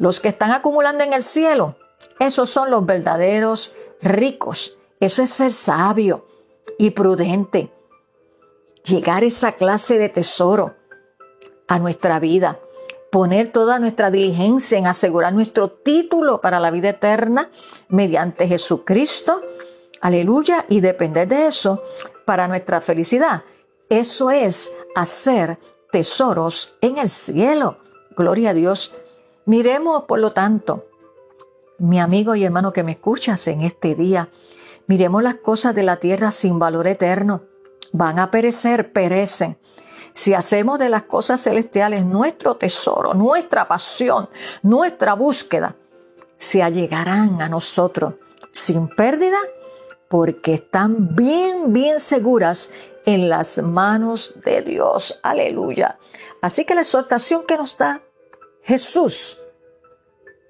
Los 0.00 0.18
que 0.18 0.28
están 0.28 0.50
acumulando 0.50 1.04
en 1.04 1.12
el 1.12 1.22
cielo, 1.22 1.76
esos 2.18 2.48
son 2.48 2.70
los 2.70 2.86
verdaderos 2.86 3.74
ricos. 4.00 4.78
Eso 4.98 5.22
es 5.22 5.28
ser 5.28 5.52
sabio 5.52 6.26
y 6.78 6.92
prudente. 6.92 7.70
Llegar 8.86 9.24
esa 9.24 9.52
clase 9.52 9.98
de 9.98 10.08
tesoro 10.08 10.74
a 11.68 11.78
nuestra 11.78 12.18
vida. 12.18 12.58
Poner 13.12 13.52
toda 13.52 13.78
nuestra 13.78 14.10
diligencia 14.10 14.78
en 14.78 14.86
asegurar 14.86 15.34
nuestro 15.34 15.68
título 15.68 16.40
para 16.40 16.60
la 16.60 16.70
vida 16.70 16.88
eterna 16.88 17.50
mediante 17.90 18.48
Jesucristo. 18.48 19.42
Aleluya. 20.00 20.64
Y 20.70 20.80
depender 20.80 21.28
de 21.28 21.46
eso 21.46 21.82
para 22.24 22.48
nuestra 22.48 22.80
felicidad. 22.80 23.42
Eso 23.90 24.30
es 24.30 24.74
hacer 24.94 25.58
tesoros 25.92 26.74
en 26.80 26.96
el 26.96 27.10
cielo. 27.10 27.76
Gloria 28.16 28.50
a 28.50 28.54
Dios. 28.54 28.94
Miremos, 29.50 30.04
por 30.04 30.20
lo 30.20 30.32
tanto, 30.32 30.86
mi 31.78 31.98
amigo 31.98 32.36
y 32.36 32.44
hermano 32.44 32.70
que 32.70 32.84
me 32.84 32.92
escuchas 32.92 33.48
en 33.48 33.62
este 33.62 33.96
día, 33.96 34.28
miremos 34.86 35.24
las 35.24 35.34
cosas 35.34 35.74
de 35.74 35.82
la 35.82 35.96
tierra 35.96 36.30
sin 36.30 36.60
valor 36.60 36.86
eterno. 36.86 37.42
Van 37.90 38.20
a 38.20 38.30
perecer, 38.30 38.92
perecen. 38.92 39.58
si 40.14 40.34
hacemos 40.34 40.78
de 40.78 40.88
las 40.88 41.02
cosas 41.02 41.42
celestiales 41.42 42.04
nuestro 42.04 42.58
tesoro, 42.58 43.12
nuestra 43.12 43.66
pasión, 43.66 44.28
nuestra 44.62 45.14
búsqueda, 45.14 45.74
se 46.38 46.62
allegarán 46.62 47.42
a 47.42 47.48
nosotros 47.48 48.14
sin 48.52 48.86
pérdida 48.86 49.38
porque 50.06 50.54
están 50.54 51.16
bien, 51.16 51.72
bien 51.72 51.98
seguras 51.98 52.70
en 53.04 53.28
las 53.28 53.58
manos 53.58 54.40
de 54.44 54.62
Dios. 54.62 55.18
Aleluya. 55.24 55.98
Así 56.40 56.64
que 56.64 56.76
la 56.76 56.82
exhortación 56.82 57.44
que 57.48 57.56
nos 57.56 57.76
da 57.76 58.00
Jesús 58.62 59.39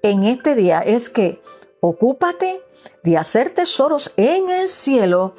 en 0.03 0.23
este 0.23 0.55
día 0.55 0.79
es 0.79 1.09
que 1.09 1.41
ocúpate 1.79 2.61
de 3.03 3.17
hacer 3.17 3.51
tesoros 3.51 4.13
en 4.17 4.49
el 4.49 4.67
cielo 4.67 5.35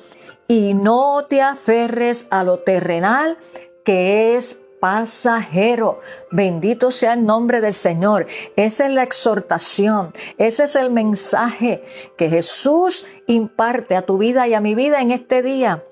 y 0.48 0.74
no 0.74 1.24
te 1.28 1.40
aferres 1.40 2.26
a 2.30 2.44
lo 2.44 2.58
terrenal 2.58 3.38
que 3.84 4.36
es 4.36 4.60
pasajero. 4.80 6.00
Bendito 6.32 6.90
sea 6.90 7.12
el 7.12 7.24
nombre 7.24 7.60
del 7.60 7.72
Señor. 7.72 8.26
Esa 8.56 8.86
es 8.86 8.92
la 8.92 9.04
exhortación. 9.04 10.12
Ese 10.38 10.64
es 10.64 10.74
el 10.74 10.90
mensaje 10.90 11.84
que 12.16 12.28
Jesús 12.28 13.06
imparte 13.28 13.94
a 13.94 14.02
tu 14.02 14.18
vida 14.18 14.48
y 14.48 14.54
a 14.54 14.60
mi 14.60 14.74
vida 14.74 15.00
en 15.00 15.12
este 15.12 15.42
día. 15.42 15.84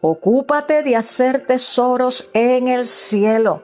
Ocúpate 0.00 0.82
de 0.82 0.96
hacer 0.96 1.46
tesoros 1.46 2.28
en 2.34 2.68
el 2.68 2.86
cielo 2.86 3.62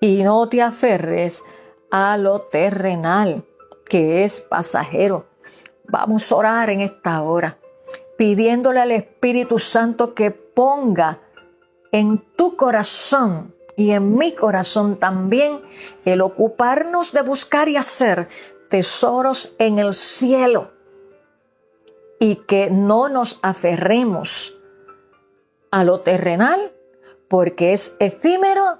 y 0.00 0.22
no 0.22 0.48
te 0.48 0.62
aferres 0.62 1.42
a 1.90 2.16
lo 2.16 2.42
terrenal, 2.42 3.44
que 3.90 4.24
es 4.24 4.40
pasajero. 4.40 5.26
Vamos 5.84 6.32
a 6.32 6.36
orar 6.36 6.70
en 6.70 6.80
esta 6.80 7.20
hora, 7.22 7.58
pidiéndole 8.16 8.80
al 8.80 8.92
Espíritu 8.92 9.58
Santo 9.58 10.14
que 10.14 10.30
ponga 10.30 11.18
en 11.92 12.18
tu 12.36 12.56
corazón 12.56 13.54
y 13.76 13.90
en 13.90 14.16
mi 14.16 14.32
corazón 14.34 14.98
también 14.98 15.60
el 16.04 16.20
ocuparnos 16.20 17.12
de 17.12 17.22
buscar 17.22 17.68
y 17.68 17.76
hacer 17.76 18.28
tesoros 18.68 19.56
en 19.58 19.78
el 19.78 19.92
cielo 19.92 20.70
y 22.20 22.36
que 22.36 22.70
no 22.70 23.08
nos 23.08 23.40
aferremos 23.42 24.58
a 25.72 25.82
lo 25.82 26.00
terrenal 26.00 26.72
porque 27.28 27.72
es 27.72 27.96
efímero 27.98 28.78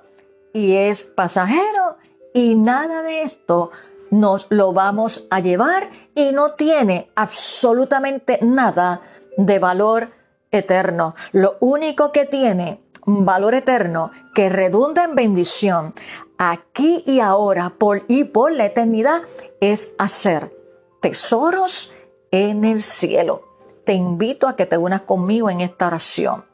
y 0.53 0.75
es 0.75 1.03
pasajero 1.03 1.97
y 2.33 2.55
nada 2.55 3.03
de 3.03 3.23
esto 3.23 3.71
nos 4.11 4.47
lo 4.51 4.73
vamos 4.73 5.27
a 5.31 5.41
llevar 5.41 5.91
y 6.15 6.33
no 6.33 6.53
tiene 6.53 7.11
absolutamente 7.15 8.39
nada 8.43 9.01
de 9.37 9.59
valor 9.59 10.09
eterno. 10.51 11.15
Lo 11.33 11.57
único 11.61 12.13
que 12.13 12.27
tiene 12.27 12.83
valor 13.07 13.55
eterno 13.55 14.11
que 14.35 14.49
redunda 14.49 15.05
en 15.05 15.15
bendición 15.15 15.95
aquí 16.39 17.03
y 17.07 17.21
ahora 17.21 17.71
por, 17.71 18.03
y 18.09 18.25
por 18.25 18.53
la 18.53 18.67
eternidad 18.67 19.23
es 19.61 19.93
hacer 19.99 20.53
tesoros 21.01 21.95
en 22.31 22.65
el 22.65 22.83
cielo. 22.83 23.45
Te 23.85 23.95
invito 23.95 24.47
a 24.47 24.57
que 24.57 24.67
te 24.67 24.77
unas 24.77 25.03
conmigo 25.03 25.51
en 25.51 25.61
esta 25.61 25.87
oración. 25.87 26.45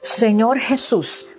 Señor 0.00 0.58
Jesús, 0.58 1.30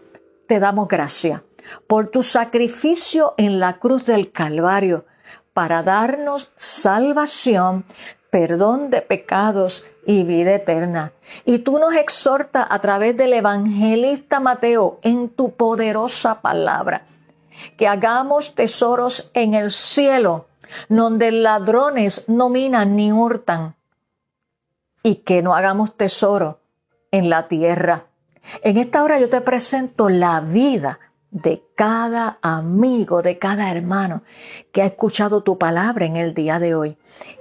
te 0.47 0.59
damos 0.59 0.87
gracias 0.87 1.43
por 1.87 2.09
tu 2.09 2.23
sacrificio 2.23 3.33
en 3.37 3.59
la 3.59 3.79
cruz 3.79 4.05
del 4.05 4.31
Calvario 4.31 5.05
para 5.53 5.83
darnos 5.83 6.51
salvación, 6.55 7.85
perdón 8.29 8.89
de 8.89 9.01
pecados 9.01 9.85
y 10.05 10.23
vida 10.23 10.55
eterna. 10.55 11.13
Y 11.45 11.59
tú 11.59 11.79
nos 11.79 11.93
exhortas 11.95 12.67
a 12.69 12.79
través 12.79 13.15
del 13.15 13.33
evangelista 13.33 14.39
Mateo 14.39 14.99
en 15.03 15.29
tu 15.29 15.55
poderosa 15.55 16.41
palabra, 16.41 17.03
que 17.77 17.87
hagamos 17.87 18.55
tesoros 18.55 19.29
en 19.33 19.53
el 19.53 19.71
cielo, 19.71 20.47
donde 20.89 21.31
ladrones 21.31 22.27
no 22.27 22.49
minan 22.49 22.95
ni 22.95 23.11
hurtan, 23.11 23.75
y 25.03 25.15
que 25.17 25.41
no 25.41 25.53
hagamos 25.55 25.95
tesoro 25.95 26.59
en 27.11 27.29
la 27.29 27.47
tierra. 27.47 28.05
En 28.61 28.77
esta 28.77 29.03
hora 29.03 29.19
yo 29.19 29.29
te 29.29 29.41
presento 29.41 30.09
la 30.09 30.41
vida 30.41 30.99
de 31.33 31.63
cada 31.73 32.37
amigo, 32.43 33.23
de 33.23 33.39
cada 33.39 33.71
hermano 33.71 34.21
que 34.71 34.83
ha 34.83 34.85
escuchado 34.85 35.41
tu 35.41 35.57
palabra 35.57 36.05
en 36.05 36.15
el 36.15 36.35
día 36.35 36.59
de 36.59 36.75
hoy. 36.75 36.97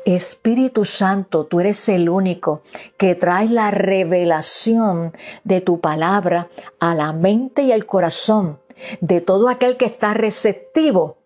Espíritu 0.07 0.87
Santo, 0.87 1.45
tú 1.45 1.61
eres 1.61 1.89
el 1.91 2.09
único 2.09 2.63
que 2.97 3.15
trae 3.15 3.49
la 3.49 3.71
revelación 3.71 5.13
de 5.45 5.61
tu 5.61 5.81
palabra 5.81 6.49
a 6.81 6.95
la 6.95 7.13
mente 7.13 7.63
y 7.63 7.73
el 7.73 7.85
corazón 7.85 8.59
de 9.01 9.21
todo 9.21 9.51
aquel 9.51 9.77
que 9.77 9.85
está 9.85 10.15
receptivo 10.15 11.19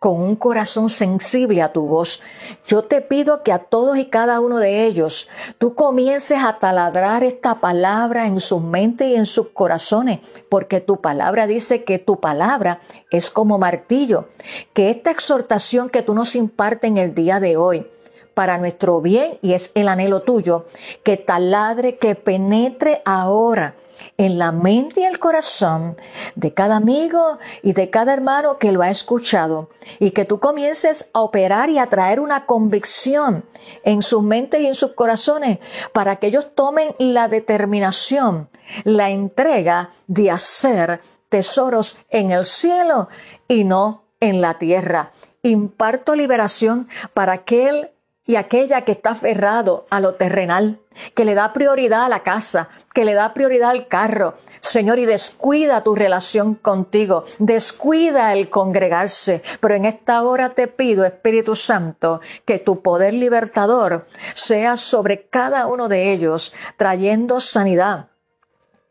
con 0.00 0.22
un 0.22 0.34
corazón 0.34 0.88
sensible 0.88 1.60
a 1.60 1.72
tu 1.72 1.82
voz. 1.86 2.22
Yo 2.66 2.82
te 2.84 3.02
pido 3.02 3.42
que 3.42 3.52
a 3.52 3.58
todos 3.58 3.98
y 3.98 4.06
cada 4.06 4.40
uno 4.40 4.56
de 4.56 4.86
ellos 4.86 5.28
tú 5.58 5.74
comiences 5.74 6.38
a 6.42 6.58
taladrar 6.58 7.22
esta 7.22 7.60
palabra 7.60 8.26
en 8.26 8.40
sus 8.40 8.62
mentes 8.62 9.08
y 9.08 9.14
en 9.14 9.26
sus 9.26 9.50
corazones, 9.50 10.20
porque 10.48 10.80
tu 10.80 10.96
palabra 10.96 11.46
dice 11.46 11.84
que 11.84 11.98
tu 11.98 12.18
palabra 12.18 12.80
es 13.10 13.30
como 13.30 13.58
martillo, 13.58 14.30
que 14.72 14.88
esta 14.88 15.10
exhortación 15.10 15.90
que 15.90 16.00
tú 16.00 16.14
nos 16.14 16.34
impartes 16.34 16.88
en 16.88 16.96
el 16.96 17.14
día 17.14 17.38
de 17.38 17.58
hoy, 17.58 17.86
para 18.34 18.58
nuestro 18.58 19.00
bien 19.00 19.38
y 19.42 19.52
es 19.52 19.72
el 19.74 19.88
anhelo 19.88 20.22
tuyo, 20.22 20.66
que 21.02 21.16
taladre, 21.16 21.98
que 21.98 22.14
penetre 22.14 23.02
ahora 23.04 23.74
en 24.16 24.38
la 24.38 24.52
mente 24.52 25.00
y 25.00 25.04
el 25.04 25.18
corazón 25.18 25.96
de 26.34 26.52
cada 26.52 26.76
amigo 26.76 27.38
y 27.62 27.72
de 27.72 27.90
cada 27.90 28.12
hermano 28.12 28.58
que 28.58 28.72
lo 28.72 28.82
ha 28.82 28.90
escuchado 28.90 29.70
y 29.98 30.10
que 30.10 30.24
tú 30.24 30.40
comiences 30.40 31.08
a 31.12 31.20
operar 31.20 31.70
y 31.70 31.78
a 31.78 31.86
traer 31.86 32.20
una 32.20 32.46
convicción 32.46 33.44
en 33.84 34.02
sus 34.02 34.22
mentes 34.22 34.60
y 34.60 34.66
en 34.66 34.74
sus 34.74 34.92
corazones 34.92 35.58
para 35.92 36.16
que 36.16 36.28
ellos 36.28 36.54
tomen 36.54 36.94
la 36.98 37.28
determinación, 37.28 38.48
la 38.84 39.10
entrega 39.10 39.90
de 40.06 40.30
hacer 40.30 41.00
tesoros 41.28 41.98
en 42.08 42.30
el 42.30 42.44
cielo 42.44 43.08
y 43.48 43.64
no 43.64 44.04
en 44.20 44.40
la 44.40 44.54
tierra. 44.54 45.12
Imparto 45.42 46.14
liberación 46.14 46.88
para 47.14 47.32
aquel 47.32 47.90
y 48.30 48.36
aquella 48.36 48.82
que 48.82 48.92
está 48.92 49.10
aferrado 49.10 49.86
a 49.90 49.98
lo 49.98 50.14
terrenal, 50.14 50.78
que 51.16 51.24
le 51.24 51.34
da 51.34 51.52
prioridad 51.52 52.04
a 52.04 52.08
la 52.08 52.22
casa, 52.22 52.68
que 52.94 53.04
le 53.04 53.14
da 53.14 53.34
prioridad 53.34 53.70
al 53.70 53.88
carro, 53.88 54.34
Señor, 54.60 55.00
y 55.00 55.04
descuida 55.04 55.82
tu 55.82 55.96
relación 55.96 56.54
contigo, 56.54 57.24
descuida 57.40 58.32
el 58.32 58.48
congregarse. 58.48 59.42
Pero 59.58 59.74
en 59.74 59.84
esta 59.84 60.22
hora 60.22 60.50
te 60.50 60.68
pido, 60.68 61.04
Espíritu 61.04 61.56
Santo, 61.56 62.20
que 62.44 62.60
tu 62.60 62.82
poder 62.82 63.14
libertador 63.14 64.06
sea 64.34 64.76
sobre 64.76 65.26
cada 65.26 65.66
uno 65.66 65.88
de 65.88 66.12
ellos, 66.12 66.54
trayendo 66.76 67.40
sanidad, 67.40 68.10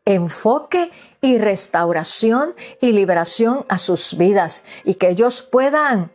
enfoque 0.04 0.90
y 1.22 1.38
restauración 1.38 2.54
y 2.82 2.92
liberación 2.92 3.64
a 3.70 3.78
sus 3.78 4.18
vidas, 4.18 4.64
y 4.84 4.96
que 4.96 5.08
ellos 5.08 5.40
puedan 5.40 6.10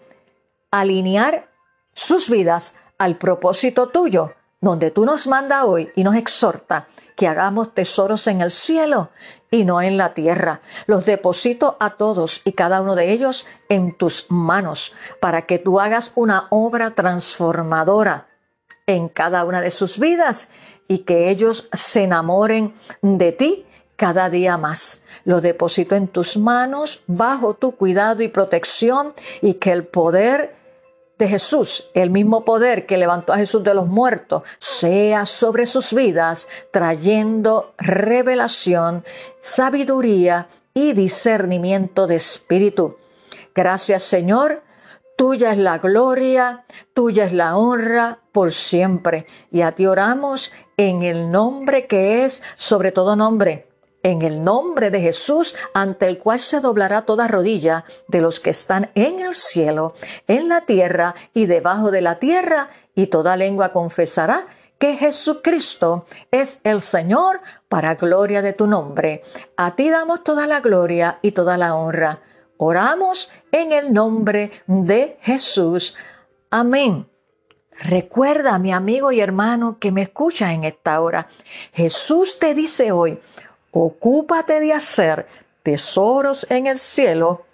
alinear 0.69 1.49
sus 1.95 2.29
vidas 2.29 2.75
al 2.97 3.17
propósito 3.17 3.88
tuyo, 3.89 4.34
donde 4.62 4.91
tú 4.91 5.05
nos 5.05 5.27
manda 5.27 5.65
hoy 5.65 5.91
y 5.95 6.03
nos 6.03 6.15
exhorta 6.15 6.88
que 7.15 7.27
hagamos 7.27 7.73
tesoros 7.73 8.27
en 8.27 8.41
el 8.41 8.51
cielo 8.51 9.10
y 9.51 9.63
no 9.63 9.81
en 9.81 9.97
la 9.97 10.13
tierra. 10.13 10.62
Los 10.86 11.05
deposito 11.05 11.77
a 11.79 11.91
todos 11.91 12.41
y 12.43 12.53
cada 12.53 12.81
uno 12.81 12.95
de 12.95 13.12
ellos 13.12 13.47
en 13.69 13.93
tus 13.95 14.25
manos 14.29 14.93
para 15.19 15.43
que 15.43 15.60
tú 15.60 15.79
hagas 15.79 16.12
una 16.15 16.47
obra 16.49 16.91
transformadora 16.91 18.27
en 18.86 19.10
cada 19.10 19.45
una 19.45 19.62
de 19.62 19.71
sus 19.71 19.97
vidas 19.97 20.49
y 20.88 20.99
que 20.99 21.29
ellos 21.29 21.69
se 21.73 22.03
enamoren 22.03 22.73
de 23.01 23.31
ti 23.31 23.65
cada 23.95 24.29
día 24.29 24.58
más. 24.58 25.03
Lo 25.23 25.41
deposito 25.41 25.95
en 25.95 26.08
tus 26.08 26.38
manos 26.38 27.01
bajo 27.08 27.55
tu 27.55 27.71
cuidado 27.75 28.23
y 28.23 28.27
protección 28.27 29.13
y 29.41 29.55
que 29.55 29.71
el 29.71 29.86
poder 29.86 30.55
de 31.17 31.28
Jesús, 31.28 31.89
el 31.93 32.10
mismo 32.10 32.43
poder 32.43 32.86
que 32.86 32.97
levantó 32.97 33.34
a 33.34 33.38
Jesús 33.38 33.63
de 33.63 33.73
los 33.73 33.88
muertos, 33.88 34.43
sea 34.60 35.25
sobre 35.25 35.65
sus 35.65 35.93
vidas, 35.93 36.47
trayendo 36.71 37.73
revelación, 37.78 39.04
sabiduría 39.41 40.47
y 40.73 40.93
discernimiento 40.93 42.08
de 42.08 42.15
espíritu. 42.15 42.97
Gracias 43.54 44.04
Señor, 44.04 44.63
tuya 45.15 45.51
es 45.51 45.58
la 45.58 45.78
gloria, 45.78 46.65
tuya 46.93 47.25
es 47.25 47.34
la 47.34 47.56
honra 47.56 48.19
por 48.34 48.51
siempre. 48.51 49.25
Y 49.51 49.62
a 49.62 49.71
ti 49.71 49.86
oramos 49.86 50.51
en 50.75 51.04
el 51.04 51.32
nombre 51.32 51.88
que 51.88 52.25
es 52.25 52.43
sobre 52.56 52.91
todo 52.91 53.15
nombre 53.15 53.67
en 54.06 54.22
el 54.22 54.44
nombre 54.44 54.91
de 54.91 55.02
Jesús, 55.02 55.56
ante 55.74 56.08
el 56.08 56.20
cual 56.20 56.39
se 56.39 56.60
doblará 56.60 57.02
toda 57.02 57.28
rodilla 57.28 57.86
de 58.08 58.22
los 58.22 58.39
que 58.39 58.52
están 58.52 58.91
en 58.94 59.20
el 59.20 59.34
cielo, 59.34 59.96
en 60.28 60.48
la 60.48 60.62
tierra 60.62 61.15
y 61.34 61.48
debajo 61.48 61.89
de 61.89 62.02
la 62.02 62.20
tierra, 62.20 62.70
y 62.94 63.08
toda 63.08 63.36
lengua 63.36 63.74
confesará 63.74 64.46
que 64.78 64.96
Jesucristo 64.96 66.06
es 66.30 66.62
el 66.63 66.82
Señor 66.82 67.41
para 67.68 67.96
gloria 67.96 68.44
de 68.44 68.54
tu 68.54 68.68
nombre. 68.68 69.24
A 69.58 69.76
ti 69.76 69.89
damos 69.89 70.24
toda 70.24 70.46
la 70.46 70.60
gloria 70.60 71.18
y 71.24 71.32
toda 71.32 71.58
la 71.58 71.74
honra. 71.74 72.20
Oramos 72.58 73.32
en 73.52 73.72
el 73.72 73.91
nombre 73.91 74.52
de 74.68 75.18
Jesús. 75.22 75.98
Amén. 76.52 77.08
Recuerda, 77.80 78.60
mi 78.60 78.72
amigo 78.72 79.12
y 79.12 79.20
hermano 79.20 79.80
que 79.80 79.91
me 79.91 80.04
escucha 80.04 80.54
en 80.54 80.63
esta 80.63 81.02
hora, 81.02 81.28
Jesús 81.74 82.38
te 82.38 82.54
dice 82.54 82.91
hoy, 82.91 83.20
ocúpate 83.77 84.61
de 84.61 84.71
hacer 84.71 85.27
tesoros 85.61 86.47
en 86.49 86.67
el 86.67 86.79
cielo 86.79 87.45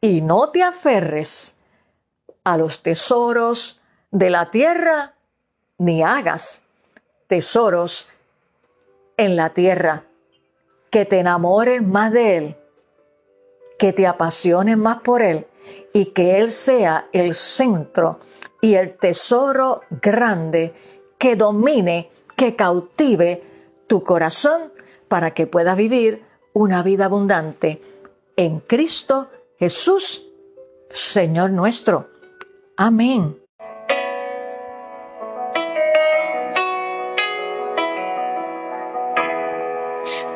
y 0.00 0.22
no 0.22 0.48
te 0.48 0.62
aferres 0.62 1.54
a 2.42 2.56
los 2.56 2.82
tesoros 2.82 3.82
de 4.10 4.30
la 4.30 4.50
tierra, 4.50 5.12
ni 5.76 6.02
hagas 6.02 6.62
tesoros 7.26 8.08
en 9.18 9.36
la 9.36 9.50
tierra, 9.50 10.04
que 10.90 11.04
te 11.04 11.18
enamores 11.18 11.82
más 11.82 12.12
de 12.12 12.36
Él, 12.38 12.56
que 13.78 13.92
te 13.92 14.06
apasiones 14.06 14.78
más 14.78 15.02
por 15.02 15.20
Él 15.20 15.46
y 15.92 16.06
que 16.06 16.38
Él 16.38 16.50
sea 16.50 17.08
el 17.12 17.34
centro 17.34 18.20
y 18.62 18.74
el 18.74 18.96
tesoro 18.96 19.82
grande 19.90 20.74
que 21.18 21.36
domine, 21.36 22.10
que 22.36 22.56
cautive 22.56 23.42
tu 23.86 24.02
corazón 24.02 24.72
para 25.12 25.32
que 25.32 25.46
puedas 25.46 25.76
vivir 25.76 26.24
una 26.54 26.82
vida 26.82 27.04
abundante 27.04 27.82
en 28.34 28.60
Cristo 28.60 29.28
Jesús, 29.58 30.26
Señor 30.88 31.50
nuestro. 31.50 32.08
Amén. 32.78 33.36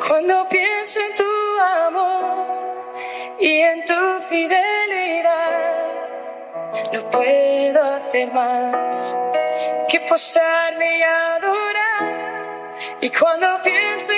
Cuando 0.06 0.46
pienso 0.50 1.00
en 1.00 1.16
tu 1.16 1.32
amor 1.86 2.46
y 3.40 3.52
en 3.52 3.82
tu 3.86 4.28
fidelidad, 4.28 5.84
no 6.92 7.10
puedo 7.10 7.82
hacer 7.82 8.30
más 8.34 9.16
que 9.88 10.00
postrarme 10.00 10.98
y 10.98 11.02
adorar. 11.02 11.76
Y 13.00 13.10
cuando 13.10 13.46
pienso 13.62 14.15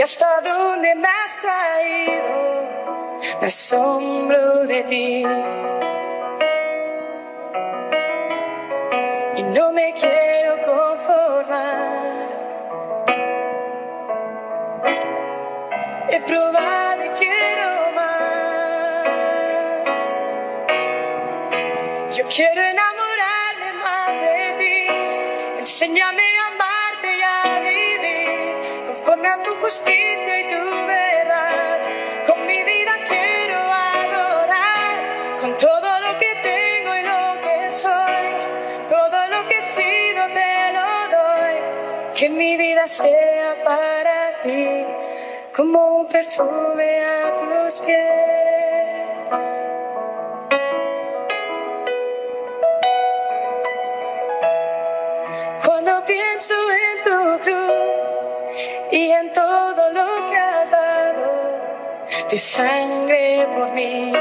y 0.00 0.02
hasta 0.02 0.40
dónde 0.40 0.94
me 0.94 1.08
has 1.08 1.36
traído, 1.42 2.32
me 3.38 3.46
asombro 3.48 4.64
de 4.66 4.82
ti. 4.84 5.26
Y 9.36 9.42
no 9.42 9.72
me 9.72 9.92
quiero 9.92 10.52
conformar. 10.62 12.28
He 16.08 16.20
probado 16.22 17.04
y 17.04 17.08
quiero 17.18 17.92
más. 17.98 19.06
Yo 22.16 22.24
quiero 22.34 22.62
enamorarme 22.74 23.72
más 23.84 24.12
de 24.12 24.54
ti. 24.60 24.86
Enséñame 25.58 26.29
justicia 29.60 30.40
y 30.40 30.44
tu 30.50 30.64
verdad. 30.86 31.78
Con 32.26 32.46
mi 32.46 32.62
vida 32.62 32.92
quiero 33.08 33.58
adorar 33.94 35.38
con 35.40 35.56
todo 35.58 36.00
lo 36.00 36.18
que 36.18 36.30
tengo 36.50 36.90
y 36.96 37.02
lo 37.02 37.40
que 37.44 37.70
soy. 37.84 38.24
Todo 38.88 39.26
lo 39.28 39.48
que 39.48 39.56
he 39.58 39.66
sido 39.78 40.22
te 40.38 40.72
lo 40.76 40.90
doy. 41.16 41.56
Que 42.16 42.28
mi 42.28 42.56
vida 42.56 42.86
sea 42.88 43.56
para 43.64 44.40
ti 44.42 44.84
como 45.54 46.00
un 46.00 46.06
perfume 46.06 47.04
a 47.04 47.36
tu 62.50 62.56
sangre 62.56 63.46
por 63.54 63.72
mí, 63.74 64.12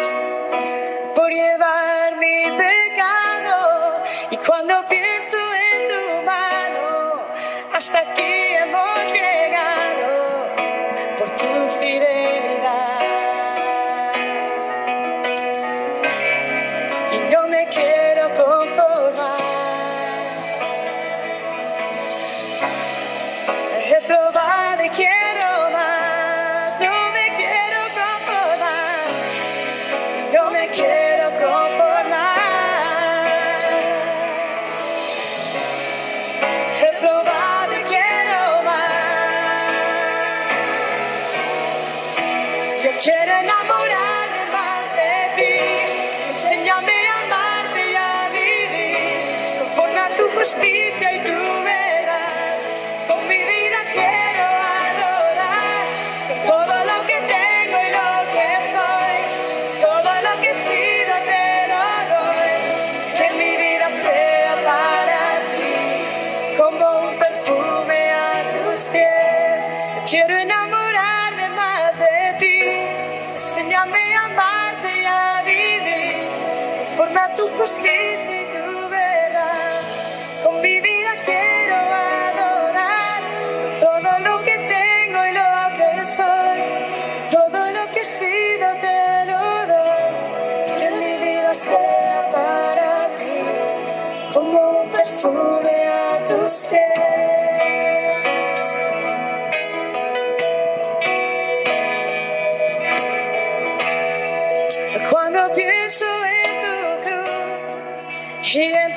Yo 42.99 43.13
quiero 43.13 43.31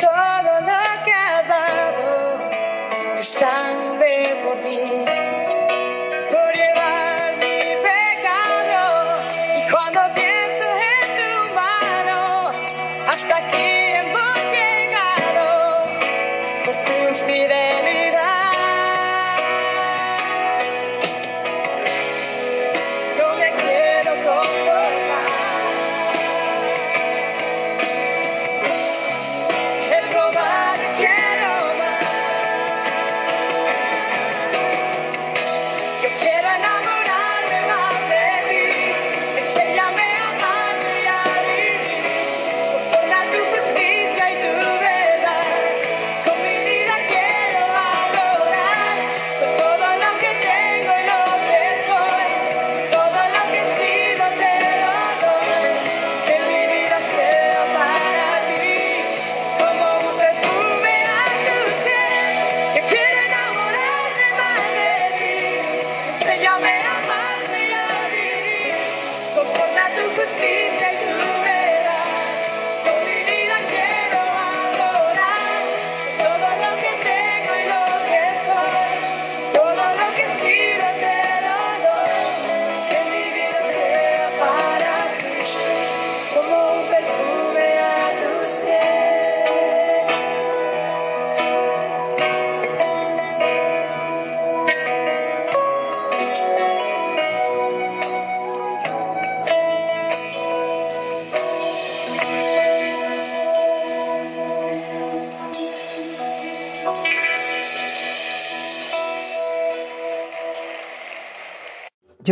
cruz 0.03 0.32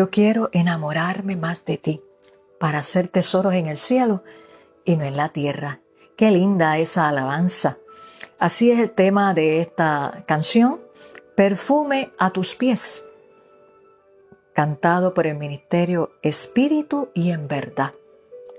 yo 0.00 0.08
quiero 0.08 0.48
enamorarme 0.52 1.36
más 1.36 1.66
de 1.66 1.76
ti 1.76 2.02
para 2.58 2.78
hacer 2.78 3.08
tesoros 3.08 3.52
en 3.52 3.66
el 3.66 3.76
cielo 3.76 4.24
y 4.86 4.96
no 4.96 5.04
en 5.04 5.14
la 5.14 5.28
tierra. 5.28 5.80
Qué 6.16 6.30
linda 6.30 6.78
esa 6.78 7.06
alabanza. 7.06 7.76
Así 8.38 8.70
es 8.70 8.80
el 8.80 8.92
tema 8.92 9.34
de 9.34 9.60
esta 9.60 10.24
canción, 10.26 10.80
Perfume 11.36 12.12
a 12.18 12.30
tus 12.30 12.54
pies, 12.54 13.04
cantado 14.54 15.12
por 15.12 15.26
el 15.26 15.36
Ministerio 15.36 16.12
Espíritu 16.22 17.10
y 17.12 17.30
en 17.30 17.46
verdad. 17.46 17.92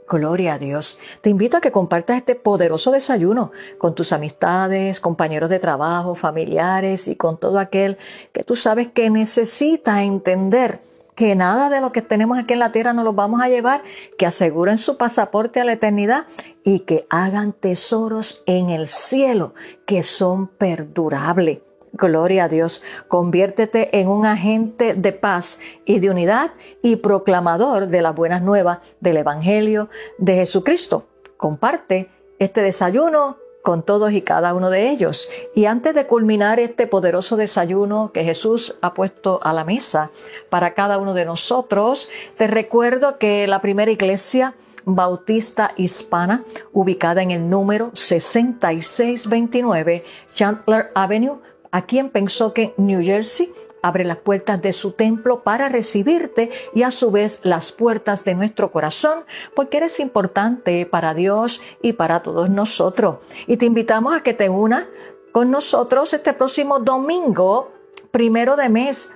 Gloria 0.08 0.54
a 0.54 0.60
Dios. 0.60 1.00
Te 1.22 1.32
invito 1.32 1.58
a 1.58 1.62
que 1.62 1.72
compartas 1.72 2.18
este 2.18 2.36
poderoso 2.36 2.92
desayuno 2.92 3.52
con 3.80 3.96
tus 3.96 4.14
amistades, 4.14 5.00
compañeros 5.00 5.50
de 5.50 5.58
trabajo, 5.58 6.14
familiares 6.14 7.08
y 7.08 7.16
con 7.16 7.40
todo 7.40 7.58
aquel 7.58 7.98
que 8.32 8.44
tú 8.44 8.56
sabes 8.56 8.92
que 8.92 9.10
necesita 9.10 10.04
entender 10.04 10.91
que 11.22 11.36
nada 11.36 11.70
de 11.70 11.82
lo 11.82 11.92
que 11.92 12.02
tenemos 12.02 12.40
aquí 12.40 12.54
en 12.54 12.60
la 12.60 12.72
tierra 12.72 12.94
nos 12.94 13.06
lo 13.06 13.14
vamos 13.14 13.44
a 13.44 13.48
llevar, 13.48 13.84
que 14.18 14.26
aseguren 14.26 14.80
su 14.80 14.98
pasaporte 14.98 15.62
a 15.62 15.64
la 15.64 15.74
eternidad 15.74 16.26
y 16.64 16.80
que 16.80 17.06
hagan 17.12 17.54
tesoros 17.54 18.42
en 18.48 18.72
el 18.72 18.88
cielo 18.88 19.54
que 19.86 20.02
son 20.02 20.48
perdurables. 20.48 21.60
Gloria 21.94 22.46
a 22.46 22.48
Dios. 22.48 22.82
Conviértete 23.08 24.00
en 24.00 24.08
un 24.08 24.26
agente 24.26 24.96
de 24.96 25.12
paz 25.12 25.60
y 25.86 26.00
de 26.00 26.10
unidad 26.10 26.54
y 26.82 26.96
proclamador 26.96 27.86
de 27.86 28.02
las 28.02 28.16
buenas 28.16 28.42
nuevas 28.42 28.80
del 29.00 29.18
Evangelio 29.18 29.90
de 30.18 30.38
Jesucristo. 30.38 31.06
Comparte 31.38 32.10
este 32.40 32.64
desayuno 32.64 33.38
con 33.62 33.84
todos 33.84 34.12
y 34.12 34.22
cada 34.22 34.54
uno 34.54 34.70
de 34.70 34.90
ellos. 34.90 35.30
Y 35.56 35.66
antes 35.66 35.96
de 35.96 36.08
culminar 36.08 36.60
este 36.60 36.88
poderoso 36.88 37.38
desayuno 37.38 38.12
que 38.14 38.24
Jesús 38.24 38.78
ha 38.82 38.94
puesto 38.94 39.40
a 39.44 39.54
la 39.54 39.64
mesa 39.64 40.12
para 40.50 40.74
cada 40.74 40.98
uno 40.98 41.14
de 41.14 41.26
nosotros, 41.26 42.10
te 42.38 42.48
recuerdo 42.48 43.18
que 43.18 43.48
la 43.48 43.62
primera 43.62 43.92
iglesia 43.92 44.56
bautista 44.86 45.74
hispana, 45.78 46.44
ubicada 46.74 47.22
en 47.22 47.32
el 47.32 47.50
número 47.50 47.92
6629 47.94 50.04
Chandler 50.34 50.92
Avenue, 50.96 51.40
aquí 51.72 52.00
en 52.00 52.10
Pensoke, 52.10 52.74
New 52.78 53.04
Jersey, 53.04 53.54
abre 53.82 54.04
las 54.04 54.18
puertas 54.18 54.62
de 54.62 54.74
su 54.74 54.92
templo 54.92 55.44
para 55.44 55.70
recibirte 55.70 56.52
y 56.74 56.84
a 56.84 56.92
su 56.92 57.12
vez 57.12 57.40
las 57.44 57.72
puertas 57.72 58.24
de 58.24 58.36
nuestro 58.36 58.72
corazón, 58.72 59.26
porque 59.56 59.78
eres 59.78 60.00
importante 60.00 60.86
para 60.86 61.14
Dios 61.14 61.62
y 61.82 61.94
para 61.94 62.22
todos 62.22 62.50
nosotros. 62.50 63.18
Y 63.48 63.58
te 63.58 63.66
invitamos 63.66 64.14
a 64.14 64.22
que 64.22 64.34
te 64.34 64.50
unas 64.50 64.86
con 65.32 65.50
nosotros 65.50 66.14
este 66.14 66.34
próximo 66.34 66.80
domingo, 66.80 67.72
primero 68.12 68.56
de 68.56 68.70
mes, 68.70 69.12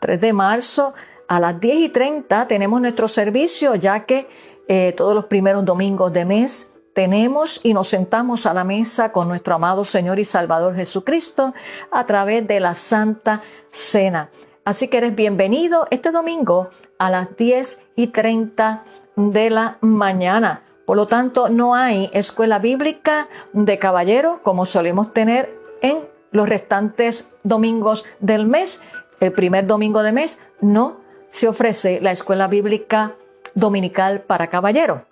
3 0.00 0.20
de 0.20 0.32
marzo, 0.32 0.94
a 1.26 1.40
las 1.40 1.60
10 1.60 1.76
y 1.76 1.88
30 1.90 2.48
tenemos 2.48 2.80
nuestro 2.80 3.06
servicio, 3.06 3.74
ya 3.74 4.06
que 4.06 4.28
eh, 4.66 4.94
todos 4.96 5.14
los 5.14 5.26
primeros 5.26 5.64
domingos 5.64 6.12
de 6.12 6.24
mes 6.24 6.70
tenemos 6.98 7.60
y 7.62 7.74
nos 7.74 7.86
sentamos 7.86 8.44
a 8.44 8.52
la 8.52 8.64
mesa 8.64 9.12
con 9.12 9.28
nuestro 9.28 9.54
amado 9.54 9.84
Señor 9.84 10.18
y 10.18 10.24
Salvador 10.24 10.74
Jesucristo 10.74 11.54
a 11.92 12.06
través 12.06 12.48
de 12.48 12.58
la 12.58 12.74
Santa 12.74 13.40
Cena. 13.70 14.30
Así 14.64 14.88
que 14.88 14.96
eres 14.98 15.14
bienvenido 15.14 15.86
este 15.92 16.10
domingo 16.10 16.70
a 16.98 17.08
las 17.08 17.36
10 17.36 17.80
y 17.94 18.08
30 18.08 18.82
de 19.14 19.48
la 19.48 19.78
mañana. 19.80 20.62
Por 20.86 20.96
lo 20.96 21.06
tanto, 21.06 21.48
no 21.48 21.76
hay 21.76 22.10
escuela 22.12 22.58
bíblica 22.58 23.28
de 23.52 23.78
caballero 23.78 24.40
como 24.42 24.66
solemos 24.66 25.14
tener 25.14 25.56
en 25.82 25.98
los 26.32 26.48
restantes 26.48 27.32
domingos 27.44 28.06
del 28.18 28.44
mes. 28.44 28.82
El 29.20 29.30
primer 29.30 29.68
domingo 29.68 30.02
de 30.02 30.10
mes 30.10 30.36
no 30.60 30.96
se 31.30 31.46
ofrece 31.46 32.00
la 32.00 32.10
escuela 32.10 32.48
bíblica 32.48 33.12
dominical 33.54 34.22
para 34.22 34.48
caballero 34.48 35.04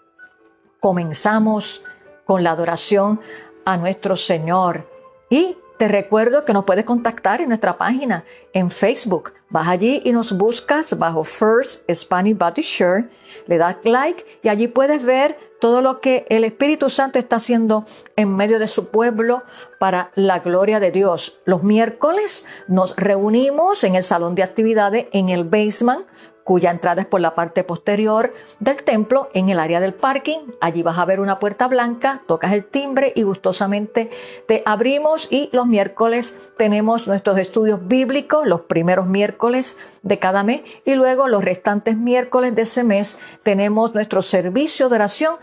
comenzamos 0.86 1.84
con 2.24 2.44
la 2.44 2.52
adoración 2.52 3.18
a 3.64 3.76
nuestro 3.76 4.16
Señor. 4.16 4.88
Y 5.28 5.56
te 5.78 5.88
recuerdo 5.88 6.44
que 6.44 6.52
nos 6.52 6.64
puedes 6.64 6.84
contactar 6.84 7.40
en 7.40 7.48
nuestra 7.48 7.76
página 7.76 8.22
en 8.52 8.70
Facebook. 8.70 9.32
Vas 9.48 9.66
allí 9.66 10.00
y 10.04 10.12
nos 10.12 10.30
buscas 10.30 10.96
bajo 10.96 11.24
First 11.24 11.90
Spanish 11.92 12.38
Baptist 12.38 12.70
Church, 12.70 13.06
le 13.48 13.58
das 13.58 13.78
like 13.82 14.24
y 14.44 14.48
allí 14.48 14.68
puedes 14.68 15.04
ver 15.04 15.36
todo 15.60 15.82
lo 15.82 16.00
que 16.00 16.24
el 16.28 16.44
Espíritu 16.44 16.88
Santo 16.88 17.18
está 17.18 17.36
haciendo 17.36 17.84
en 18.14 18.36
medio 18.36 18.60
de 18.60 18.68
su 18.68 18.86
pueblo 18.86 19.42
para 19.80 20.12
la 20.14 20.38
gloria 20.38 20.78
de 20.78 20.92
Dios. 20.92 21.40
Los 21.46 21.64
miércoles 21.64 22.46
nos 22.68 22.94
reunimos 22.94 23.82
en 23.82 23.96
el 23.96 24.04
salón 24.04 24.36
de 24.36 24.44
actividades 24.44 25.08
en 25.10 25.30
el 25.30 25.42
basement 25.42 26.06
cuya 26.46 26.70
entrada 26.70 27.02
es 27.02 27.08
por 27.08 27.20
la 27.20 27.34
parte 27.34 27.64
posterior 27.64 28.32
del 28.60 28.84
templo 28.84 29.30
en 29.34 29.48
el 29.48 29.58
área 29.58 29.80
del 29.80 29.94
parking. 29.94 30.38
Allí 30.60 30.84
vas 30.84 30.96
a 30.96 31.04
ver 31.04 31.18
una 31.18 31.40
puerta 31.40 31.66
blanca, 31.66 32.22
tocas 32.28 32.52
el 32.52 32.64
timbre 32.64 33.12
y 33.16 33.24
gustosamente 33.24 34.12
te 34.46 34.62
abrimos 34.64 35.26
y 35.28 35.50
los 35.50 35.66
miércoles 35.66 36.38
tenemos 36.56 37.08
nuestros 37.08 37.36
estudios 37.38 37.88
bíblicos, 37.88 38.46
los 38.46 38.60
primeros 38.60 39.08
miércoles 39.08 39.76
de 40.04 40.20
cada 40.20 40.44
mes 40.44 40.62
y 40.84 40.94
luego 40.94 41.26
los 41.26 41.44
restantes 41.44 41.96
miércoles 41.96 42.54
de 42.54 42.62
ese 42.62 42.84
mes 42.84 43.18
tenemos 43.42 43.92
nuestro 43.92 44.22
servicio 44.22 44.88
de 44.88 44.94
oración 44.94 45.34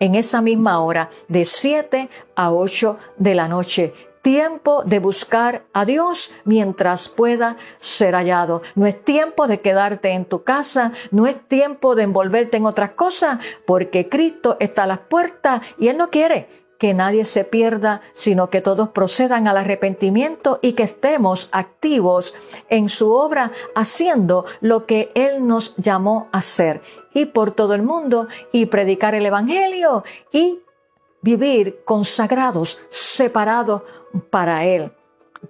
en 0.00 0.16
esa 0.16 0.42
misma 0.42 0.80
hora 0.80 1.08
de 1.28 1.44
7 1.44 2.08
a 2.34 2.52
8 2.52 2.98
de 3.16 3.34
la 3.36 3.46
noche 3.46 3.94
tiempo 4.22 4.82
de 4.84 4.98
buscar 4.98 5.62
a 5.72 5.84
Dios 5.84 6.34
mientras 6.44 7.08
pueda 7.08 7.56
ser 7.78 8.14
hallado. 8.14 8.62
No 8.74 8.86
es 8.86 9.04
tiempo 9.04 9.46
de 9.46 9.60
quedarte 9.60 10.10
en 10.10 10.24
tu 10.24 10.42
casa, 10.42 10.92
no 11.10 11.26
es 11.26 11.40
tiempo 11.48 11.94
de 11.94 12.04
envolverte 12.04 12.56
en 12.56 12.66
otras 12.66 12.92
cosas, 12.92 13.38
porque 13.66 14.08
Cristo 14.08 14.56
está 14.60 14.84
a 14.84 14.86
las 14.88 15.00
puertas 15.00 15.62
y 15.78 15.88
Él 15.88 15.96
no 15.96 16.10
quiere 16.10 16.48
que 16.78 16.94
nadie 16.94 17.24
se 17.24 17.44
pierda, 17.44 18.00
sino 18.14 18.50
que 18.50 18.60
todos 18.60 18.90
procedan 18.90 19.48
al 19.48 19.56
arrepentimiento 19.56 20.60
y 20.62 20.72
que 20.72 20.84
estemos 20.84 21.48
activos 21.50 22.34
en 22.70 22.88
su 22.88 23.12
obra 23.12 23.50
haciendo 23.74 24.44
lo 24.60 24.86
que 24.86 25.10
Él 25.14 25.46
nos 25.46 25.76
llamó 25.76 26.28
a 26.32 26.38
hacer. 26.38 26.80
Y 27.12 27.26
por 27.26 27.50
todo 27.50 27.74
el 27.74 27.82
mundo 27.82 28.28
y 28.52 28.66
predicar 28.66 29.14
el 29.16 29.26
Evangelio 29.26 30.04
y 30.32 30.60
vivir 31.22 31.80
consagrados, 31.84 32.80
separados 32.90 33.82
para 34.30 34.64
Él. 34.64 34.92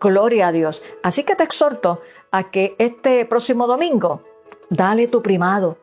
Gloria 0.00 0.48
a 0.48 0.52
Dios. 0.52 0.82
Así 1.02 1.24
que 1.24 1.36
te 1.36 1.44
exhorto 1.44 2.00
a 2.30 2.50
que 2.50 2.74
este 2.78 3.24
próximo 3.24 3.66
domingo 3.66 4.22
dale 4.68 5.08
tu 5.08 5.22
primado 5.22 5.78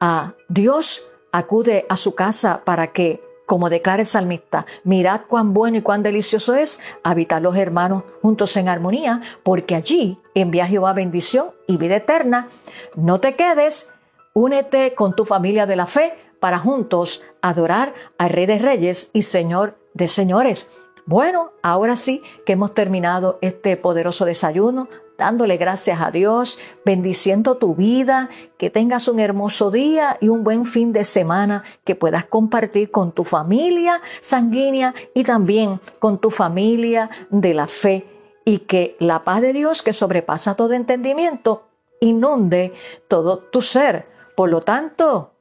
a 0.00 0.34
Dios, 0.48 1.08
acude 1.32 1.86
a 1.88 1.96
su 1.96 2.14
casa 2.14 2.62
para 2.64 2.88
que, 2.88 3.20
como 3.46 3.70
declara 3.70 4.02
el 4.02 4.06
salmista, 4.06 4.66
mirad 4.84 5.22
cuán 5.28 5.54
bueno 5.54 5.78
y 5.78 5.82
cuán 5.82 6.02
delicioso 6.02 6.54
es 6.54 6.78
habitar 7.02 7.42
los 7.42 7.56
hermanos 7.56 8.04
juntos 8.22 8.56
en 8.56 8.68
armonía, 8.68 9.22
porque 9.42 9.74
allí 9.74 10.18
envía 10.34 10.66
Jehová 10.66 10.92
bendición 10.92 11.50
y 11.66 11.76
vida 11.76 11.96
eterna. 11.96 12.48
No 12.94 13.20
te 13.20 13.34
quedes, 13.34 13.92
únete 14.34 14.94
con 14.94 15.14
tu 15.14 15.24
familia 15.24 15.66
de 15.66 15.76
la 15.76 15.86
fe 15.86 16.14
para 16.40 16.58
juntos 16.58 17.24
adorar 17.42 17.94
al 18.18 18.30
Rey 18.30 18.46
de 18.46 18.58
Reyes 18.58 19.10
y 19.12 19.22
Señor 19.22 19.76
de 19.94 20.08
Señores. 20.08 20.70
Bueno, 21.08 21.52
ahora 21.62 21.96
sí 21.96 22.22
que 22.44 22.52
hemos 22.52 22.74
terminado 22.74 23.38
este 23.40 23.78
poderoso 23.78 24.26
desayuno, 24.26 24.88
dándole 25.16 25.56
gracias 25.56 26.02
a 26.02 26.10
Dios, 26.10 26.58
bendiciendo 26.84 27.56
tu 27.56 27.74
vida, 27.74 28.28
que 28.58 28.68
tengas 28.68 29.08
un 29.08 29.18
hermoso 29.18 29.70
día 29.70 30.18
y 30.20 30.28
un 30.28 30.44
buen 30.44 30.66
fin 30.66 30.92
de 30.92 31.06
semana 31.06 31.64
que 31.84 31.94
puedas 31.94 32.26
compartir 32.26 32.90
con 32.90 33.12
tu 33.12 33.24
familia 33.24 34.02
sanguínea 34.20 34.94
y 35.14 35.24
también 35.24 35.80
con 35.98 36.18
tu 36.18 36.30
familia 36.30 37.08
de 37.30 37.54
la 37.54 37.66
fe 37.66 38.06
y 38.44 38.58
que 38.58 38.94
la 38.98 39.22
paz 39.22 39.40
de 39.40 39.54
Dios 39.54 39.82
que 39.82 39.94
sobrepasa 39.94 40.56
todo 40.56 40.74
entendimiento 40.74 41.68
inunde 42.00 42.74
todo 43.08 43.38
tu 43.38 43.62
ser. 43.62 44.06
Por 44.36 44.50
lo 44.50 44.60
tanto, 44.60 45.32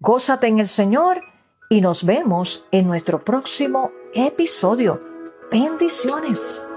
gózate 0.00 0.46
en 0.46 0.58
el 0.58 0.68
Señor 0.68 1.20
y 1.68 1.80
nos 1.80 2.04
vemos 2.04 2.66
en 2.70 2.86
nuestro 2.86 3.24
próximo 3.24 3.90
episodio. 4.14 5.00
Bendiciones. 5.50 6.67